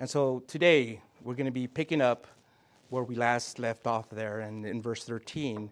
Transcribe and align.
And 0.00 0.08
so 0.08 0.42
today 0.46 1.02
we're 1.22 1.34
going 1.34 1.44
to 1.44 1.52
be 1.52 1.66
picking 1.66 2.00
up 2.00 2.26
where 2.88 3.02
we 3.02 3.14
last 3.14 3.58
left 3.58 3.86
off 3.86 4.08
there 4.08 4.40
and 4.40 4.64
in 4.64 4.80
verse 4.80 5.04
13. 5.04 5.70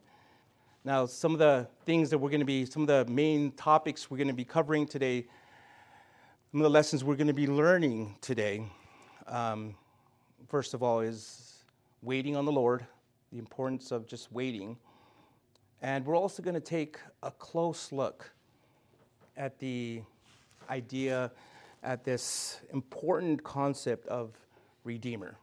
Now, 0.85 1.07
some 1.07 1.33
of 1.33 1.39
the 1.39 1.67
things 1.87 2.11
that 2.11 2.19
we're 2.19 2.29
going 2.29 2.41
to 2.41 2.45
be, 2.45 2.67
some 2.67 2.83
of 2.83 2.89
the 2.89 3.11
main 3.11 3.53
topics 3.53 4.11
we're 4.11 4.19
going 4.19 4.29
to 4.29 4.35
be 4.35 4.45
covering 4.45 4.87
today, 4.87 5.25
some 6.53 6.61
of 6.61 6.65
the 6.65 6.69
lessons 6.69 7.05
we're 7.05 7.17
going 7.17 7.29
to 7.29 7.33
be 7.33 7.47
learning 7.47 8.17
today, 8.21 8.67
um, 9.29 9.75
first 10.47 10.75
of 10.75 10.83
all, 10.83 11.01
is 11.01 11.65
waiting 12.03 12.37
on 12.37 12.45
the 12.45 12.53
Lord, 12.53 12.85
the 13.33 13.39
importance 13.39 13.93
of 13.93 14.07
just 14.07 14.31
waiting. 14.31 14.77
And 15.81 16.05
we're 16.05 16.19
also 16.19 16.43
going 16.43 16.53
to 16.53 16.61
take 16.61 16.99
a 17.23 17.31
close 17.31 17.93
look 17.93 18.31
at 19.39 19.59
the 19.59 20.03
idea 20.69 21.33
at 21.83 22.05
this 22.05 22.61
important 22.73 23.43
concept 23.45 24.07
of 24.09 24.33
Redeemer. 24.85 25.37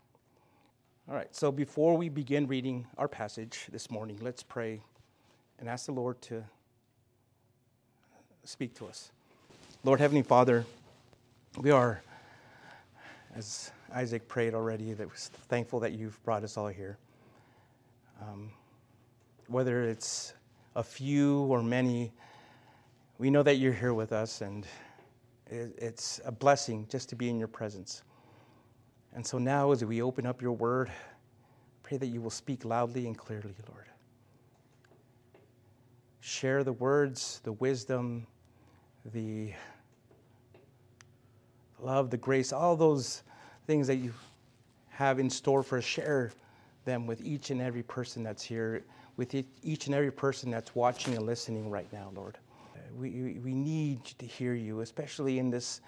All 1.08 1.16
right, 1.16 1.34
so 1.36 1.52
before 1.52 1.96
we 1.96 2.10
begin 2.10 2.48
reading 2.48 2.88
our 2.98 3.08
passage 3.08 3.68
this 3.72 3.92
morning, 3.92 4.18
let's 4.22 4.44
pray 4.44 4.82
and 5.60 5.70
ask 5.70 5.86
the 5.86 5.92
Lord 5.92 6.22
to 6.24 6.44
speak 8.44 8.74
to 8.76 8.88
us. 8.88 9.12
Lord 9.84 10.00
Heavenly 10.00 10.24
Father, 10.24 10.66
we 11.60 11.72
are, 11.72 12.02
as 13.36 13.72
Isaac 13.94 14.28
prayed 14.28 14.54
already, 14.54 14.94
that 14.94 15.10
was 15.10 15.30
thankful 15.48 15.80
that 15.82 15.94
you've 15.94 16.22
brought 16.24 16.44
us 16.44 16.58
all 16.58 16.68
here. 16.68 16.98
Um, 18.22 18.50
whether 19.48 19.84
it's 19.84 20.34
a 20.76 20.84
few 20.84 21.42
or 21.42 21.62
many, 21.62 22.12
we 23.20 23.30
know 23.30 23.44
that 23.44 23.56
you're 23.56 23.74
here 23.74 23.94
with 23.94 24.12
us, 24.12 24.42
and 24.42 24.66
it's 25.50 26.20
a 26.26 26.32
blessing 26.32 26.88
just 26.90 27.10
to 27.10 27.16
be 27.16 27.30
in 27.30 27.38
your 27.38 27.48
presence. 27.48 28.04
And 29.14 29.26
so 29.26 29.38
now, 29.38 29.72
as 29.72 29.84
we 29.86 30.02
open 30.02 30.26
up 30.26 30.42
your 30.42 30.54
word, 30.54 30.90
pray 31.84 31.98
that 31.98 32.08
you 32.08 32.22
will 32.22 32.30
speak 32.30 32.66
loudly 32.66 33.06
and 33.06 33.18
clearly, 33.18 33.54
Lord. 33.70 33.86
Share 36.20 36.64
the 36.64 36.74
words, 36.74 37.42
the 37.44 37.54
wisdom, 37.54 38.26
the 39.14 39.54
love, 41.80 42.10
the 42.10 42.18
grace, 42.18 42.52
all 42.52 42.76
those 42.76 43.22
things 43.68 43.88
that 43.88 43.98
you 43.98 44.12
have 44.90 45.20
in 45.20 45.30
store 45.30 45.62
for 45.62 45.78
us. 45.78 45.84
Share 45.84 46.32
them 46.84 47.06
with 47.06 47.24
each 47.24 47.52
and 47.52 47.62
every 47.62 47.84
person 47.84 48.24
that's 48.24 48.44
here, 48.44 48.84
with 49.18 49.36
each 49.64 49.86
and 49.86 49.96
every 49.96 50.12
person 50.12 50.50
that's 50.50 50.74
watching 50.76 51.16
and 51.16 51.26
listening 51.26 51.70
right 51.70 51.92
now, 51.94 52.12
Lord 52.16 52.38
we, 52.98 53.40
we 53.44 53.54
need 53.54 54.04
to 54.06 54.26
hear 54.26 54.54
you, 54.54 54.82
especially 54.82 55.40
in 55.40 55.50
this 55.50 55.82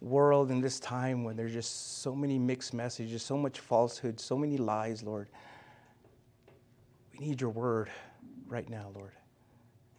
world, 0.00 0.50
in 0.50 0.60
this 0.60 0.80
time 0.80 1.24
when 1.24 1.36
there's 1.36 1.52
just 1.52 2.02
so 2.02 2.14
many 2.14 2.38
mixed 2.38 2.74
messages, 2.74 3.22
so 3.22 3.36
much 3.36 3.60
falsehood, 3.60 4.20
so 4.20 4.36
many 4.36 4.56
lies, 4.56 5.02
Lord. 5.02 5.28
We 7.12 7.26
need 7.26 7.40
your 7.40 7.50
word 7.50 7.90
right 8.46 8.68
now, 8.68 8.90
Lord. 8.94 9.12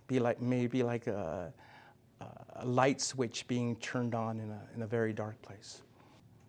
Be 0.08 0.19
like, 0.19 0.41
maybe 0.41 0.83
like 0.83 1.08
a, 1.08 1.53
a 2.55 2.66
light 2.66 3.02
switch 3.02 3.47
being 3.47 3.75
turned 3.78 4.16
on 4.16 4.39
in 4.39 4.50
a, 4.50 4.61
in 4.75 4.81
a 4.81 4.88
very 4.88 5.13
dark 5.13 5.41
place. 5.41 5.81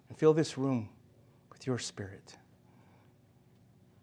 And 0.08 0.18
fill 0.18 0.32
this 0.32 0.56
room 0.56 0.88
with 1.50 1.66
your 1.66 1.78
spirit. 1.78 2.36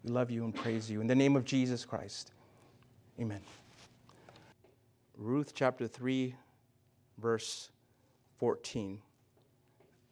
We 0.04 0.10
love 0.10 0.30
you 0.30 0.44
and 0.44 0.54
praise 0.54 0.90
you. 0.90 1.00
In 1.00 1.06
the 1.06 1.14
name 1.14 1.36
of 1.36 1.44
Jesus 1.44 1.84
Christ, 1.84 2.32
amen. 3.20 3.40
Ruth 5.18 5.52
chapter 5.54 5.88
3, 5.88 6.34
verse 7.16 7.70
14. 8.38 8.98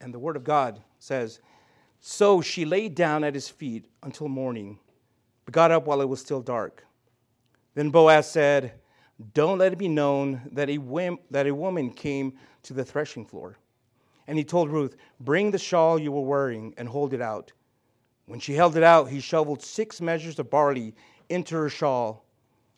And 0.00 0.14
the 0.14 0.18
word 0.18 0.34
of 0.34 0.44
God 0.44 0.80
says, 0.98 1.40
So 2.00 2.40
she 2.40 2.64
lay 2.64 2.88
down 2.88 3.22
at 3.22 3.34
his 3.34 3.48
feet 3.48 3.84
until 4.02 4.28
morning, 4.28 4.78
but 5.44 5.52
got 5.52 5.70
up 5.70 5.86
while 5.86 6.00
it 6.00 6.08
was 6.08 6.20
still 6.20 6.40
dark. 6.40 6.86
Then 7.74 7.90
Boaz 7.90 8.30
said, 8.30 8.80
Don't 9.34 9.58
let 9.58 9.74
it 9.74 9.78
be 9.78 9.88
known 9.88 10.40
that 10.52 10.70
a, 10.70 10.78
whim, 10.78 11.18
that 11.30 11.46
a 11.46 11.54
woman 11.54 11.90
came 11.90 12.32
to 12.62 12.72
the 12.72 12.84
threshing 12.84 13.26
floor. 13.26 13.58
And 14.26 14.38
he 14.38 14.44
told 14.44 14.70
Ruth, 14.70 14.96
Bring 15.20 15.50
the 15.50 15.58
shawl 15.58 15.98
you 15.98 16.12
were 16.12 16.22
wearing 16.22 16.72
and 16.78 16.88
hold 16.88 17.12
it 17.12 17.20
out. 17.20 17.52
When 18.24 18.40
she 18.40 18.54
held 18.54 18.74
it 18.78 18.82
out, 18.82 19.10
he 19.10 19.20
shoveled 19.20 19.62
six 19.62 20.00
measures 20.00 20.38
of 20.38 20.48
barley 20.48 20.94
into 21.28 21.56
her 21.56 21.68
shawl, 21.68 22.24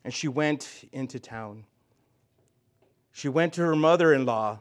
and 0.02 0.12
she 0.12 0.26
went 0.26 0.88
into 0.90 1.20
town 1.20 1.64
she 3.16 3.30
went 3.30 3.54
to 3.54 3.62
her 3.62 3.74
mother 3.74 4.12
in 4.12 4.26
law, 4.26 4.58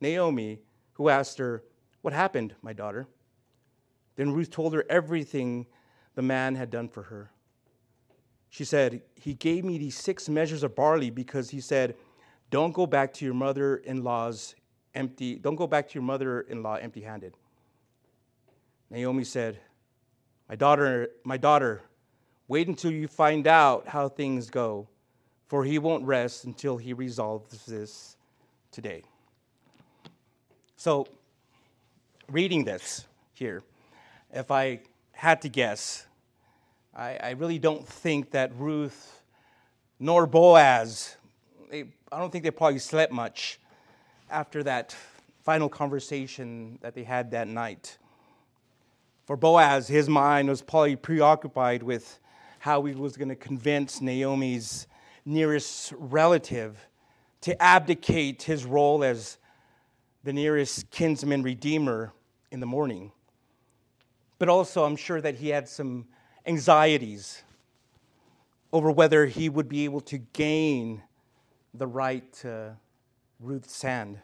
Naomi, 0.00 0.60
who 0.94 1.10
asked 1.10 1.36
her, 1.36 1.62
What 2.00 2.14
happened, 2.14 2.54
my 2.62 2.72
daughter? 2.72 3.06
Then 4.16 4.32
Ruth 4.32 4.50
told 4.50 4.72
her 4.72 4.86
everything 4.88 5.66
the 6.14 6.22
man 6.22 6.54
had 6.54 6.70
done 6.70 6.88
for 6.88 7.02
her. 7.02 7.30
She 8.48 8.64
said, 8.64 9.02
He 9.14 9.34
gave 9.34 9.62
me 9.62 9.76
these 9.76 9.94
six 9.94 10.26
measures 10.26 10.62
of 10.62 10.74
barley 10.74 11.10
because 11.10 11.50
he 11.50 11.60
said, 11.60 11.96
Don't 12.48 12.72
go 12.72 12.86
back 12.86 13.12
to 13.12 13.26
your 13.26 13.34
mother 13.34 13.76
in 13.76 14.02
law's 14.02 14.54
empty, 14.94 15.34
don't 15.34 15.56
go 15.56 15.66
back 15.66 15.86
to 15.88 15.94
your 15.94 16.02
mother 16.02 16.40
in 16.40 16.62
law 16.62 16.76
empty 16.76 17.02
handed. 17.02 17.34
Naomi 18.88 19.24
said, 19.24 19.60
My 20.48 20.56
daughter, 20.56 21.10
my 21.24 21.36
daughter, 21.36 21.82
wait 22.48 22.68
until 22.68 22.90
you 22.90 23.06
find 23.06 23.46
out 23.46 23.86
how 23.86 24.08
things 24.08 24.48
go 24.48 24.88
for 25.48 25.64
he 25.64 25.78
won't 25.78 26.04
rest 26.04 26.44
until 26.44 26.76
he 26.76 26.92
resolves 26.92 27.66
this 27.66 28.16
today. 28.70 29.02
So, 30.76 31.08
reading 32.30 32.64
this 32.64 33.06
here, 33.32 33.62
if 34.32 34.50
I 34.50 34.80
had 35.12 35.42
to 35.42 35.48
guess, 35.48 36.06
I, 36.94 37.16
I 37.16 37.30
really 37.30 37.58
don't 37.58 37.86
think 37.86 38.30
that 38.32 38.52
Ruth 38.56 39.22
nor 39.98 40.26
Boaz, 40.26 41.16
they, 41.70 41.84
I 42.12 42.20
don't 42.20 42.30
think 42.30 42.44
they 42.44 42.50
probably 42.50 42.78
slept 42.78 43.12
much 43.12 43.58
after 44.30 44.62
that 44.62 44.94
final 45.42 45.68
conversation 45.68 46.78
that 46.82 46.94
they 46.94 47.02
had 47.02 47.30
that 47.30 47.48
night. 47.48 47.96
For 49.26 49.36
Boaz, 49.36 49.88
his 49.88 50.08
mind 50.08 50.48
was 50.48 50.62
probably 50.62 50.96
preoccupied 50.96 51.82
with 51.82 52.18
how 52.60 52.82
he 52.84 52.94
was 52.94 53.16
going 53.16 53.28
to 53.28 53.36
convince 53.36 54.00
Naomi's 54.00 54.86
nearest 55.28 55.92
relative 55.98 56.88
to 57.42 57.62
abdicate 57.62 58.42
his 58.44 58.64
role 58.64 59.04
as 59.04 59.36
the 60.24 60.32
nearest 60.32 60.90
kinsman 60.90 61.42
redeemer 61.42 62.12
in 62.50 62.60
the 62.60 62.66
morning. 62.66 63.12
But 64.38 64.48
also, 64.48 64.84
I'm 64.84 64.96
sure 64.96 65.20
that 65.20 65.34
he 65.34 65.50
had 65.50 65.68
some 65.68 66.06
anxieties 66.46 67.42
over 68.72 68.90
whether 68.90 69.26
he 69.26 69.50
would 69.50 69.68
be 69.68 69.84
able 69.84 70.00
to 70.00 70.16
gain 70.16 71.02
the 71.74 71.86
right 71.86 72.32
to 72.34 72.76
Ruth's 73.38 73.82
hand. 73.82 74.18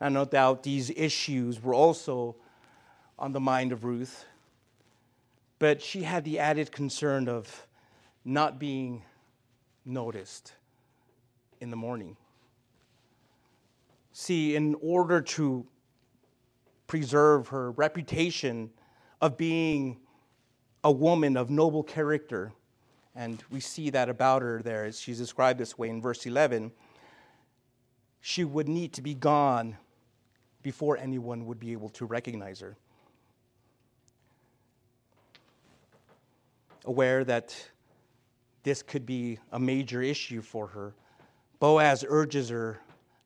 And 0.00 0.14
no 0.14 0.24
doubt 0.24 0.62
these 0.62 0.90
issues 0.90 1.62
were 1.62 1.74
also 1.74 2.36
on 3.18 3.32
the 3.32 3.40
mind 3.40 3.72
of 3.72 3.84
Ruth, 3.84 4.24
but 5.58 5.82
she 5.82 6.04
had 6.04 6.24
the 6.24 6.38
added 6.38 6.72
concern 6.72 7.28
of 7.28 7.66
not 8.24 8.58
being 8.58 9.02
noticed 9.88 10.52
in 11.60 11.70
the 11.70 11.76
morning. 11.76 12.16
See, 14.12 14.54
in 14.54 14.76
order 14.80 15.20
to 15.20 15.66
preserve 16.86 17.48
her 17.48 17.70
reputation 17.72 18.70
of 19.20 19.36
being 19.36 19.98
a 20.84 20.92
woman 20.92 21.36
of 21.36 21.50
noble 21.50 21.82
character, 21.82 22.52
and 23.14 23.42
we 23.50 23.60
see 23.60 23.90
that 23.90 24.08
about 24.08 24.42
her 24.42 24.62
there 24.62 24.84
as 24.84 25.00
she's 25.00 25.18
described 25.18 25.58
this 25.58 25.76
way 25.76 25.88
in 25.88 26.00
verse 26.00 26.24
11, 26.26 26.72
she 28.20 28.44
would 28.44 28.68
need 28.68 28.92
to 28.94 29.02
be 29.02 29.14
gone 29.14 29.76
before 30.62 30.96
anyone 30.96 31.46
would 31.46 31.58
be 31.58 31.72
able 31.72 31.88
to 31.90 32.04
recognize 32.04 32.60
her. 32.60 32.76
Aware 36.84 37.24
that 37.24 37.56
this 38.68 38.82
could 38.82 39.06
be 39.06 39.38
a 39.50 39.58
major 39.58 40.02
issue 40.02 40.42
for 40.42 40.66
her. 40.66 40.94
Boaz 41.58 42.04
urges 42.06 42.50
her 42.50 42.78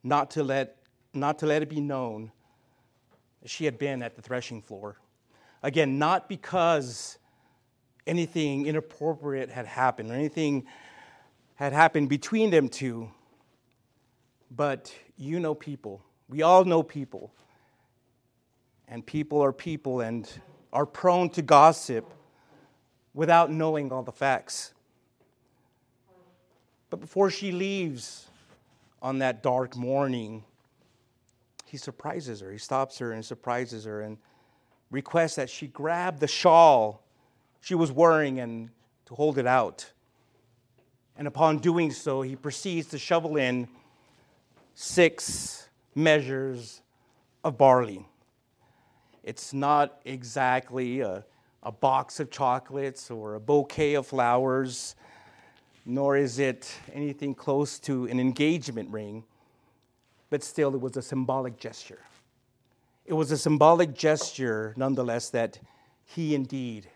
not 0.05 0.31
to 0.31 0.45
let, 0.45 0.77
not 1.15 1.41
to 1.41 1.47
let 1.47 1.63
it 1.63 1.69
be 1.69 1.81
known 1.81 2.31
she 3.45 3.65
had 3.65 3.77
been 3.77 4.05
at 4.05 4.15
the 4.15 4.23
threshing 4.23 4.63
floor. 4.63 5.01
Again, 5.65 5.99
not 5.99 6.29
because 6.29 7.19
anything 8.07 8.67
inappropriate 8.67 9.51
had 9.51 9.67
happened 9.67 10.13
or 10.13 10.15
anything 10.15 10.65
had 11.57 11.73
happened 11.73 12.09
between 12.09 12.51
them 12.51 12.69
two, 12.69 13.11
but 14.49 14.95
you 15.17 15.41
know 15.41 15.57
people. 15.57 16.05
We 16.29 16.43
all 16.43 16.65
know 16.65 16.85
people. 16.85 17.35
And 18.87 19.05
people 19.05 19.43
are 19.43 19.53
people 19.53 20.03
and 20.03 20.31
are 20.73 20.87
prone 20.87 21.31
to 21.31 21.43
gossip 21.43 22.09
without 23.13 23.51
knowing 23.51 23.91
all 23.91 24.05
the 24.05 24.13
facts. 24.13 24.73
But 26.93 27.01
before 27.01 27.31
she 27.31 27.53
leaves 27.53 28.27
on 29.01 29.21
that 29.21 29.43
dark 29.43 29.75
morning, 29.79 30.45
he 31.65 31.79
surprises 31.79 32.41
her. 32.41 32.53
He 32.53 32.59
stops 32.59 32.99
her 32.99 33.13
and 33.13 33.25
surprises 33.25 33.87
her. 33.87 34.03
And 34.03 34.19
requests 34.91 35.37
that 35.37 35.49
she 35.49 35.69
grab 35.69 36.21
the 36.21 36.27
shawl 36.29 37.03
she 37.63 37.75
was 37.75 37.91
wearing 37.91 38.41
and 38.41 38.69
to 39.07 39.15
hold 39.15 39.39
it 39.39 39.47
out. 39.47 39.91
And 41.17 41.27
upon 41.27 41.61
doing 41.61 41.91
so, 41.93 42.21
he 42.21 42.37
proceeds 42.37 42.89
to 42.89 42.99
shovel 42.99 43.39
in 43.39 43.69
six 44.75 45.71
measures 45.95 46.83
of 47.43 47.57
barley. 47.57 48.05
It's 49.23 49.55
not 49.55 49.99
exactly 50.05 51.01
a, 51.01 51.25
a 51.63 51.73
box 51.73 52.21
of 52.21 52.31
chocolates 52.31 53.11
or 53.11 53.37
a 53.37 53.41
bouquet 53.41 53.95
of 53.95 54.07
flowers, 54.07 54.95
nor 55.85 56.17
is 56.17 56.39
it 56.39 56.73
anything 56.93 57.35
close 57.35 57.79
to 57.81 58.07
an 58.07 58.21
engagement 58.21 58.91
ring, 58.91 59.25
but 60.31 60.43
still, 60.43 60.75
it 60.75 60.81
was 60.81 60.97
a 60.97 61.03
symbolic 61.03 61.59
gesture. 61.59 62.01
It 63.05 63.15
was 63.15 63.33
a 63.33 63.39
symbolic 63.39 63.95
gesture, 63.95 64.73
nonetheless, 64.77 65.31
that 65.31 65.59
he 66.05 66.35
indeed 66.35 66.89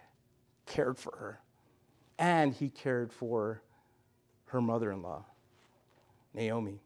cared 0.64 0.98
for 0.98 1.14
her. 1.16 1.40
And 2.18 2.54
he 2.54 2.70
cared 2.70 3.12
for 3.12 3.60
her 4.46 4.60
mother 4.60 4.92
in 4.92 5.02
law, 5.02 5.24
Naomi. 6.32 6.80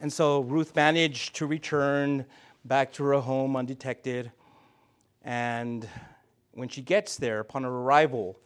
And 0.00 0.12
so 0.12 0.40
Ruth 0.40 0.74
managed 0.76 1.36
to 1.36 1.46
return 1.46 2.26
back 2.64 2.92
to 2.94 3.04
her 3.04 3.14
home 3.14 3.56
undetected. 3.56 4.30
And 5.24 5.88
when 6.52 6.68
she 6.68 6.82
gets 6.82 7.16
there, 7.16 7.40
upon 7.40 7.62
her 7.62 7.70
arrival, 7.70 8.38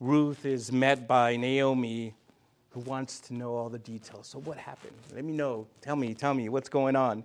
Ruth 0.00 0.44
is 0.44 0.70
met 0.70 1.08
by 1.08 1.36
Naomi, 1.36 2.14
who 2.70 2.80
wants 2.80 3.18
to 3.20 3.34
know 3.34 3.54
all 3.54 3.70
the 3.70 3.78
details. 3.78 4.26
So, 4.26 4.38
what 4.40 4.58
happened? 4.58 4.92
Let 5.14 5.24
me 5.24 5.32
know. 5.32 5.66
Tell 5.80 5.96
me, 5.96 6.12
tell 6.12 6.34
me 6.34 6.50
what's 6.50 6.68
going 6.68 6.96
on. 6.96 7.24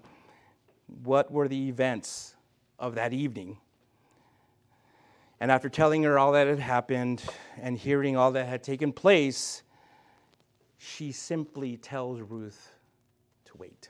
What 1.03 1.29
were 1.31 1.49
the 1.49 1.67
events 1.67 2.35
of 2.79 2.95
that 2.95 3.11
evening? 3.11 3.57
And 5.41 5.51
after 5.51 5.67
telling 5.67 6.03
her 6.03 6.17
all 6.17 6.31
that 6.33 6.47
had 6.47 6.59
happened 6.59 7.23
and 7.59 7.77
hearing 7.77 8.15
all 8.15 8.31
that 8.33 8.47
had 8.47 8.63
taken 8.63 8.93
place, 8.93 9.63
she 10.77 11.11
simply 11.11 11.75
tells 11.75 12.21
Ruth 12.21 12.71
to 13.45 13.57
wait. 13.57 13.89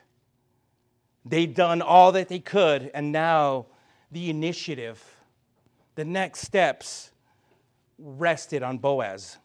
They'd 1.24 1.54
done 1.54 1.82
all 1.82 2.10
that 2.12 2.28
they 2.28 2.40
could, 2.40 2.90
and 2.94 3.12
now 3.12 3.66
the 4.10 4.28
initiative, 4.28 5.04
the 5.94 6.04
next 6.04 6.40
steps, 6.40 7.11
rested 8.02 8.62
on 8.62 8.78
Boaz. 8.78 9.38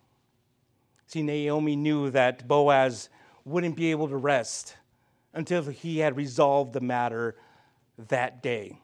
See, 1.06 1.22
Naomi 1.22 1.76
knew 1.76 2.10
that 2.12 2.48
Boaz 2.48 3.10
wouldn't 3.46 3.76
be 3.76 3.92
able 3.92 4.10
to 4.10 4.18
rest 4.18 4.76
until 5.34 5.64
he 5.64 6.00
had 6.00 6.18
resolved 6.18 6.74
the 6.74 6.82
matter 6.82 7.36
that 8.10 8.42
day. 8.42 8.80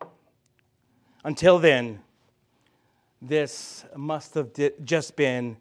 Until 1.23 1.59
then, 1.59 2.01
this 3.21 3.85
must 3.95 4.33
have 4.35 4.51
just 4.83 5.15
been 5.15 5.57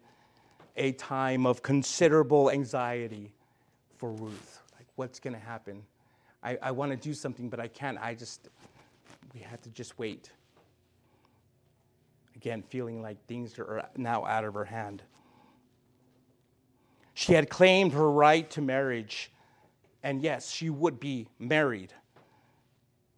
a 0.75 0.91
time 0.93 1.45
of 1.45 1.61
considerable 1.61 2.51
anxiety 2.51 3.33
for 3.97 4.11
Ruth. 4.11 4.61
Like, 4.77 4.87
what's 4.95 5.19
going 5.19 5.33
to 5.33 5.39
happen? 5.39 5.83
I, 6.43 6.57
I 6.61 6.71
want 6.71 6.91
to 6.91 6.97
do 6.97 7.13
something, 7.13 7.49
but 7.49 7.59
I 7.59 7.67
can't. 7.67 7.97
I 7.97 8.15
just, 8.15 8.49
we 9.33 9.39
have 9.41 9.61
to 9.61 9.69
just 9.69 9.97
wait. 9.97 10.31
Again, 12.43 12.61
feeling 12.61 13.01
like 13.01 13.25
things 13.25 13.57
are 13.57 13.87
now 13.95 14.25
out 14.25 14.43
of 14.43 14.53
her 14.53 14.65
hand. 14.65 15.01
She 17.13 17.31
had 17.31 17.49
claimed 17.49 17.93
her 17.93 18.11
right 18.11 18.49
to 18.51 18.61
marriage, 18.61 19.31
and 20.03 20.21
yes, 20.21 20.51
she 20.51 20.69
would 20.69 20.99
be 20.99 21.29
married. 21.39 21.93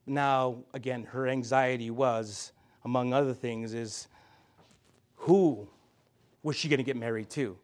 Now, 0.05 0.57
again, 0.75 1.05
her 1.05 1.27
anxiety 1.27 1.89
was, 1.89 2.51
among 2.83 3.13
other 3.13 3.33
things, 3.33 3.73
is 3.73 4.09
who 5.15 5.67
was 6.43 6.55
she 6.55 6.69
going 6.69 6.77
to 6.77 6.83
get 6.83 6.95
married 6.95 7.31
to? 7.31 7.57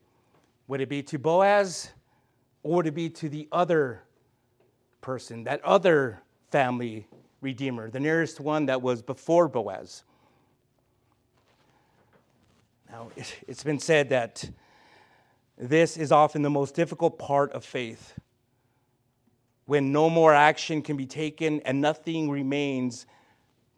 Would 0.67 0.81
it 0.81 0.89
be 0.89 1.03
to 1.03 1.19
Boaz 1.19 1.91
or 2.63 2.77
would 2.77 2.87
it 2.87 2.95
be 2.95 3.07
to 3.11 3.29
the 3.29 3.47
other 3.51 4.01
person, 5.01 5.43
that 5.43 5.63
other 5.63 6.23
family 6.49 7.05
redeemer, 7.39 7.91
the 7.91 7.99
nearest 7.99 8.39
one 8.39 8.65
that 8.65 8.81
was 8.81 9.03
before 9.03 9.47
Boaz? 9.47 10.05
Now, 12.91 13.07
it's 13.47 13.63
been 13.63 13.79
said 13.79 14.09
that 14.09 14.49
this 15.57 15.97
is 15.97 16.11
often 16.11 16.41
the 16.41 16.49
most 16.49 16.75
difficult 16.75 17.17
part 17.17 17.51
of 17.53 17.63
faith 17.63 18.19
when 19.65 19.91
no 19.91 20.09
more 20.09 20.33
action 20.33 20.81
can 20.81 20.97
be 20.97 21.05
taken 21.05 21.61
and 21.61 21.79
nothing 21.79 22.29
remains 22.29 23.05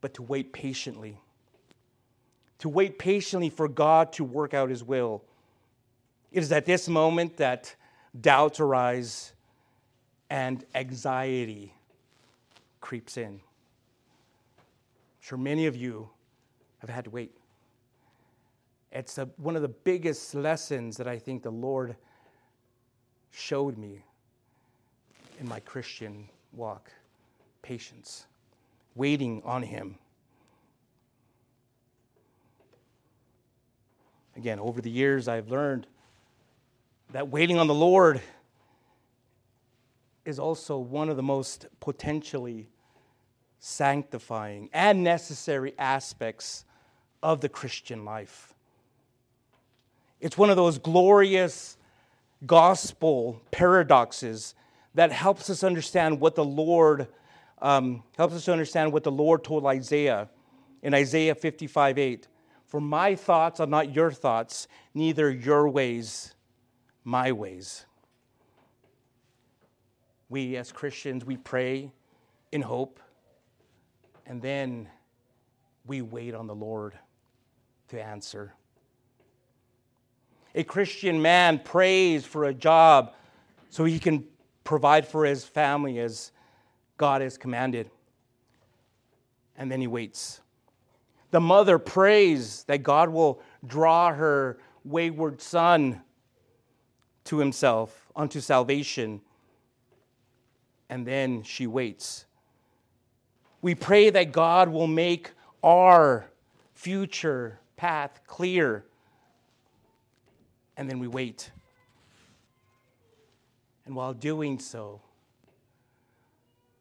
but 0.01 0.13
to 0.15 0.21
wait 0.21 0.54
patiently 0.54 1.19
to 2.63 2.69
wait 2.69 2.98
patiently 2.98 3.50
for 3.50 3.68
God 3.68 4.13
to 4.13 4.24
work 4.24 4.54
out 4.54 4.69
his 4.69 4.86
will. 4.86 5.21
It 6.31 6.44
is 6.44 6.51
at 6.54 6.65
this 6.65 6.88
moment 6.88 7.36
that 7.36 7.75
doubts 8.21 8.62
arise 8.62 9.33
and 10.30 10.63
anxiety 10.74 11.74
creeps 12.80 13.18
in. 13.18 13.27
I'm 13.27 13.42
sure 15.19 15.38
many 15.38 15.65
of 15.65 15.75
you 15.75 16.10
have 16.80 16.89
had 16.89 17.04
to 17.04 17.10
wait. 17.10 17.36
It's 18.93 19.17
a, 19.17 19.25
one 19.37 19.55
of 19.55 19.63
the 19.63 19.69
biggest 19.69 20.35
lessons 20.35 20.97
that 20.97 21.07
I 21.07 21.17
think 21.17 21.41
the 21.41 21.51
Lord 21.51 21.95
showed 23.31 23.75
me 23.75 24.03
in 25.39 25.49
my 25.49 25.59
Christian 25.61 26.29
walk 26.53 26.91
patience, 27.63 28.27
waiting 28.93 29.41
on 29.43 29.63
Him. 29.63 29.95
Again, 34.37 34.59
over 34.59 34.79
the 34.79 34.91
years, 34.91 35.27
I've 35.27 35.49
learned 35.49 35.87
that 37.11 37.29
waiting 37.29 37.57
on 37.57 37.65
the 37.65 37.73
Lord 37.73 38.21
is 40.23 40.37
also 40.37 40.77
one 40.77 41.09
of 41.09 41.17
the 41.17 41.23
most 41.23 41.65
potentially 41.79 42.69
sanctifying 43.59 44.69
and 44.71 45.03
necessary 45.03 45.73
aspects 45.79 46.63
of 47.23 47.41
the 47.41 47.49
Christian 47.49 48.05
life. 48.05 48.52
It's 50.23 50.37
one 50.37 50.49
of 50.49 50.55
those 50.55 50.77
glorious 50.77 51.75
gospel 52.45 53.41
paradoxes 53.51 54.55
that 54.95 55.11
helps 55.11 55.49
us 55.49 55.65
understand 55.65 56.21
what 56.21 56.35
the 56.35 56.45
Lord 56.45 57.09
um, 57.61 58.03
helps 58.17 58.33
us 58.33 58.45
to 58.45 58.53
understand 58.53 58.93
what 58.93 59.03
the 59.03 59.11
Lord 59.11 59.43
told 59.43 59.65
Isaiah 59.65 60.29
in 60.81 60.93
Isaiah 60.93 61.35
55 61.35 61.98
8. 61.98 62.27
For 62.67 62.79
my 62.79 63.15
thoughts 63.15 63.59
are 63.59 63.67
not 63.67 63.93
your 63.93 64.12
thoughts, 64.13 64.69
neither 64.93 65.29
your 65.29 65.67
ways 65.67 66.33
my 67.03 67.33
ways. 67.33 67.86
We 70.29 70.55
as 70.55 70.71
Christians, 70.71 71.25
we 71.25 71.36
pray 71.36 71.91
in 72.53 72.62
hope, 72.62 73.01
and 74.25 74.41
then 74.41 74.88
we 75.86 76.01
wait 76.01 76.33
on 76.33 76.48
the 76.48 76.55
Lord 76.55 76.98
to 77.89 78.01
answer. 78.01 78.53
A 80.55 80.63
Christian 80.63 81.22
man 81.22 81.60
prays 81.60 82.25
for 82.25 82.45
a 82.45 82.53
job 82.53 83.13
so 83.69 83.86
he 83.86 84.00
can 84.00 84.25
provide 84.63 85.07
for 85.07 85.25
his 85.25 85.43
family 85.43 86.00
as 86.00 86.31
God 86.98 87.22
has 87.22 87.38
commanded. 87.38 87.89
And 89.57 89.72
then 89.72 89.81
he 89.81 89.88
waits. 89.88 90.41
The 91.31 91.41
mother 91.41 91.79
prays 91.79 92.63
that 92.65 92.83
God 92.83 93.10
will 93.10 93.41
draw 93.65 94.13
her 94.13 94.60
wayward 94.83 95.41
son 95.41 96.01
to 97.25 97.39
himself 97.39 98.12
unto 98.15 98.39
salvation. 98.39 99.22
And 100.89 101.07
then 101.07 101.41
she 101.43 101.65
waits. 101.65 102.25
We 103.62 103.74
pray 103.74 104.10
that 104.12 104.31
God 104.31 104.69
will 104.69 104.88
make 104.88 105.31
our 105.63 106.29
future 106.74 107.60
path 107.77 108.22
clear. 108.27 108.86
And 110.77 110.89
then 110.89 111.00
we 111.00 111.08
wait. 111.08 111.51
And 113.86 113.96
while 113.96 114.13
doing 114.13 114.60
so, 114.60 115.01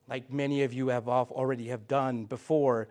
like 0.09 0.31
many 0.33 0.63
of 0.63 0.73
you 0.73 0.89
have 0.89 1.09
already 1.09 1.69
have 1.69 1.89
done 1.89 2.25
before, 2.25 2.89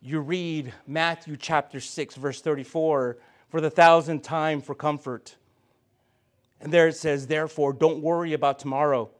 you 0.00 0.20
read 0.20 0.72
Matthew 0.86 1.36
chapter 1.36 1.80
6, 1.80 2.16
verse 2.16 2.40
34, 2.40 3.18
for 3.48 3.60
the 3.60 3.70
thousandth 3.70 4.22
time 4.24 4.60
for 4.60 4.74
comfort. 4.74 5.36
And 6.60 6.72
there 6.72 6.88
it 6.88 6.96
says, 6.96 7.26
Therefore, 7.26 7.72
don't 7.72 8.02
worry 8.02 8.32
about 8.32 8.58
tomorrow, 8.58 9.10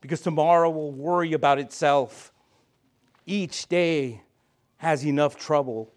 because 0.00 0.20
tomorrow 0.20 0.70
will 0.70 0.92
worry 0.92 1.32
about 1.32 1.58
itself. 1.58 2.32
Each 3.26 3.68
day 3.68 4.22
has 4.78 5.04
enough 5.06 5.36
trouble 5.36 5.92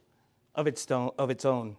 of 0.55 0.67
its 0.67 0.89
own. 0.91 1.75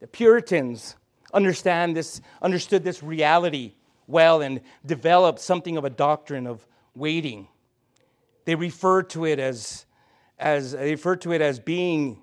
The 0.00 0.06
Puritans 0.06 0.96
understand 1.32 1.96
this, 1.96 2.20
understood 2.40 2.84
this 2.84 3.02
reality 3.02 3.74
well 4.06 4.42
and 4.42 4.60
developed 4.84 5.40
something 5.40 5.76
of 5.76 5.84
a 5.84 5.90
doctrine 5.90 6.46
of 6.46 6.66
waiting. 6.94 7.48
They 8.44 8.54
referred 8.54 9.10
to 9.10 9.24
it 9.24 9.38
as 9.38 9.86
as 10.42 10.72
they 10.72 10.90
refer 10.90 11.16
to 11.16 11.32
it 11.32 11.40
as 11.40 11.60
being 11.60 12.20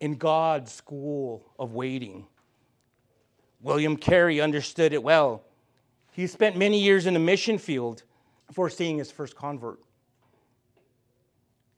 in 0.00 0.14
God's 0.14 0.72
school 0.72 1.44
of 1.58 1.74
waiting. 1.74 2.26
William 3.60 3.96
Carey 3.96 4.40
understood 4.40 4.92
it 4.92 5.02
well. 5.02 5.42
He 6.12 6.26
spent 6.28 6.56
many 6.56 6.80
years 6.80 7.06
in 7.06 7.14
the 7.14 7.20
mission 7.20 7.58
field 7.58 8.04
before 8.46 8.70
seeing 8.70 8.98
his 8.98 9.10
first 9.10 9.34
convert. 9.34 9.80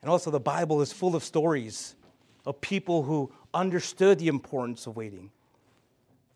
And 0.02 0.10
also, 0.10 0.30
the 0.30 0.40
Bible 0.40 0.82
is 0.82 0.92
full 0.92 1.16
of 1.16 1.24
stories 1.24 1.94
of 2.44 2.60
people 2.60 3.02
who 3.02 3.32
understood 3.54 4.18
the 4.18 4.28
importance 4.28 4.86
of 4.86 4.96
waiting. 4.96 5.30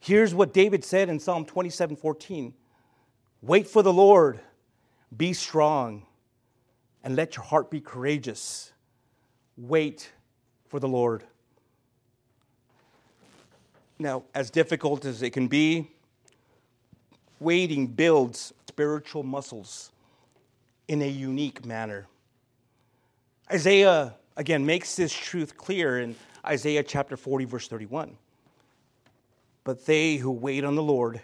Here's 0.00 0.34
what 0.34 0.54
David 0.54 0.84
said 0.84 1.08
in 1.08 1.20
Psalm 1.20 1.44
27 1.44 1.96
14 1.96 2.54
Wait 3.42 3.66
for 3.66 3.82
the 3.82 3.92
Lord, 3.92 4.40
be 5.16 5.32
strong, 5.32 6.04
and 7.04 7.16
let 7.16 7.36
your 7.36 7.44
heart 7.44 7.70
be 7.70 7.80
courageous. 7.80 8.72
Wait 9.56 10.10
for 10.68 10.80
the 10.80 10.88
Lord. 10.88 11.24
Now, 13.98 14.24
as 14.34 14.50
difficult 14.50 15.04
as 15.04 15.22
it 15.22 15.30
can 15.30 15.46
be, 15.46 15.90
waiting 17.38 17.86
builds 17.86 18.54
spiritual 18.68 19.22
muscles 19.22 19.90
in 20.88 21.02
a 21.02 21.08
unique 21.08 21.66
manner. 21.66 22.06
Isaiah, 23.52 24.14
again, 24.38 24.64
makes 24.64 24.96
this 24.96 25.12
truth 25.12 25.56
clear 25.56 26.00
in 26.00 26.16
Isaiah 26.46 26.82
chapter 26.82 27.16
40, 27.16 27.44
verse 27.44 27.68
31. 27.68 28.16
But 29.64 29.86
they 29.86 30.16
who 30.16 30.30
wait 30.30 30.64
on 30.64 30.74
the 30.74 30.82
Lord 30.82 31.20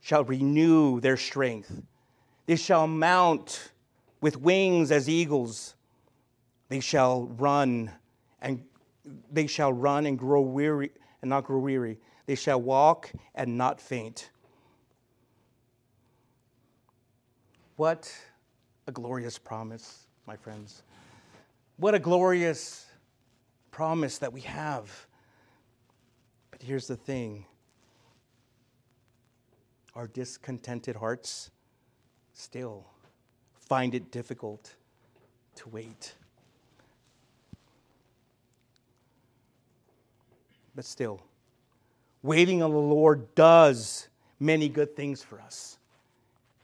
shall 0.00 0.24
renew 0.24 1.00
their 1.00 1.16
strength. 1.16 1.82
They 2.46 2.56
shall 2.56 2.86
mount 2.86 3.72
with 4.20 4.40
wings 4.40 4.90
as 4.90 5.08
eagles. 5.08 5.74
They 6.68 6.80
shall 6.80 7.26
run 7.26 7.90
and 8.40 8.62
they 9.30 9.46
shall 9.46 9.72
run 9.72 10.06
and 10.06 10.18
grow 10.18 10.40
weary 10.40 10.90
and 11.22 11.28
not 11.28 11.44
grow 11.44 11.58
weary. 11.58 11.98
They 12.26 12.34
shall 12.34 12.60
walk 12.60 13.12
and 13.34 13.56
not 13.56 13.80
faint. 13.80 14.30
What 17.76 18.12
a 18.86 18.92
glorious 18.92 19.38
promise, 19.38 20.06
my 20.26 20.36
friends. 20.36 20.82
What 21.76 21.94
a 21.94 21.98
glorious 21.98 22.86
promise 23.70 24.18
that 24.18 24.32
we 24.32 24.40
have. 24.40 25.06
But 26.50 26.62
here's 26.62 26.86
the 26.86 26.96
thing 26.96 27.44
our 29.96 30.06
discontented 30.06 30.94
hearts 30.94 31.50
still 32.34 32.84
find 33.54 33.94
it 33.94 34.12
difficult 34.12 34.74
to 35.54 35.68
wait. 35.70 36.14
But 40.74 40.84
still, 40.84 41.22
waiting 42.22 42.62
on 42.62 42.72
the 42.72 42.76
Lord 42.76 43.34
does 43.34 44.08
many 44.38 44.68
good 44.68 44.94
things 44.94 45.22
for 45.22 45.40
us. 45.40 45.78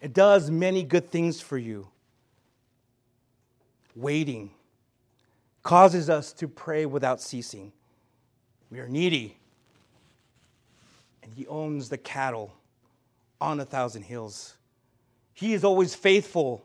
It 0.02 0.12
does 0.12 0.50
many 0.50 0.82
good 0.82 1.08
things 1.08 1.40
for 1.40 1.56
you. 1.56 1.88
Waiting 3.96 4.50
causes 5.62 6.10
us 6.10 6.34
to 6.34 6.48
pray 6.48 6.84
without 6.84 7.22
ceasing. 7.22 7.72
We 8.70 8.80
are 8.80 8.88
needy, 8.88 9.38
and 11.22 11.32
He 11.32 11.46
owns 11.46 11.88
the 11.88 11.98
cattle 11.98 12.52
on 13.42 13.60
a 13.60 13.64
thousand 13.64 14.02
hills. 14.02 14.56
He 15.34 15.52
is 15.52 15.64
always 15.64 15.94
faithful, 15.94 16.64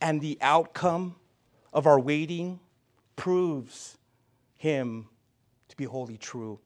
and 0.00 0.20
the 0.20 0.38
outcome 0.40 1.16
of 1.72 1.86
our 1.86 1.98
waiting 1.98 2.60
proves 3.16 3.98
Him 4.54 5.08
to 5.68 5.76
be 5.76 5.84
wholly 5.84 6.16
true. 6.16 6.60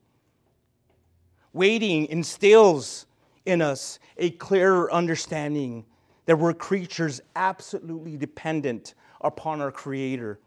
Waiting 1.53 2.07
instills 2.07 3.07
in 3.47 3.63
us 3.63 3.99
a 4.19 4.31
clearer 4.31 4.93
understanding 4.93 5.87
that 6.27 6.39
we're 6.39 6.53
creatures 6.53 7.23
absolutely 7.35 8.17
dependent 8.17 8.95
upon 9.23 9.63
our 9.63 9.73
Creator. 9.73 10.39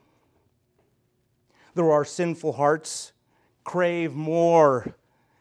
Though 1.73 1.91
our 1.91 2.05
sinful 2.05 2.53
hearts 2.53 3.13
crave 3.63 4.13
more, 4.13 4.93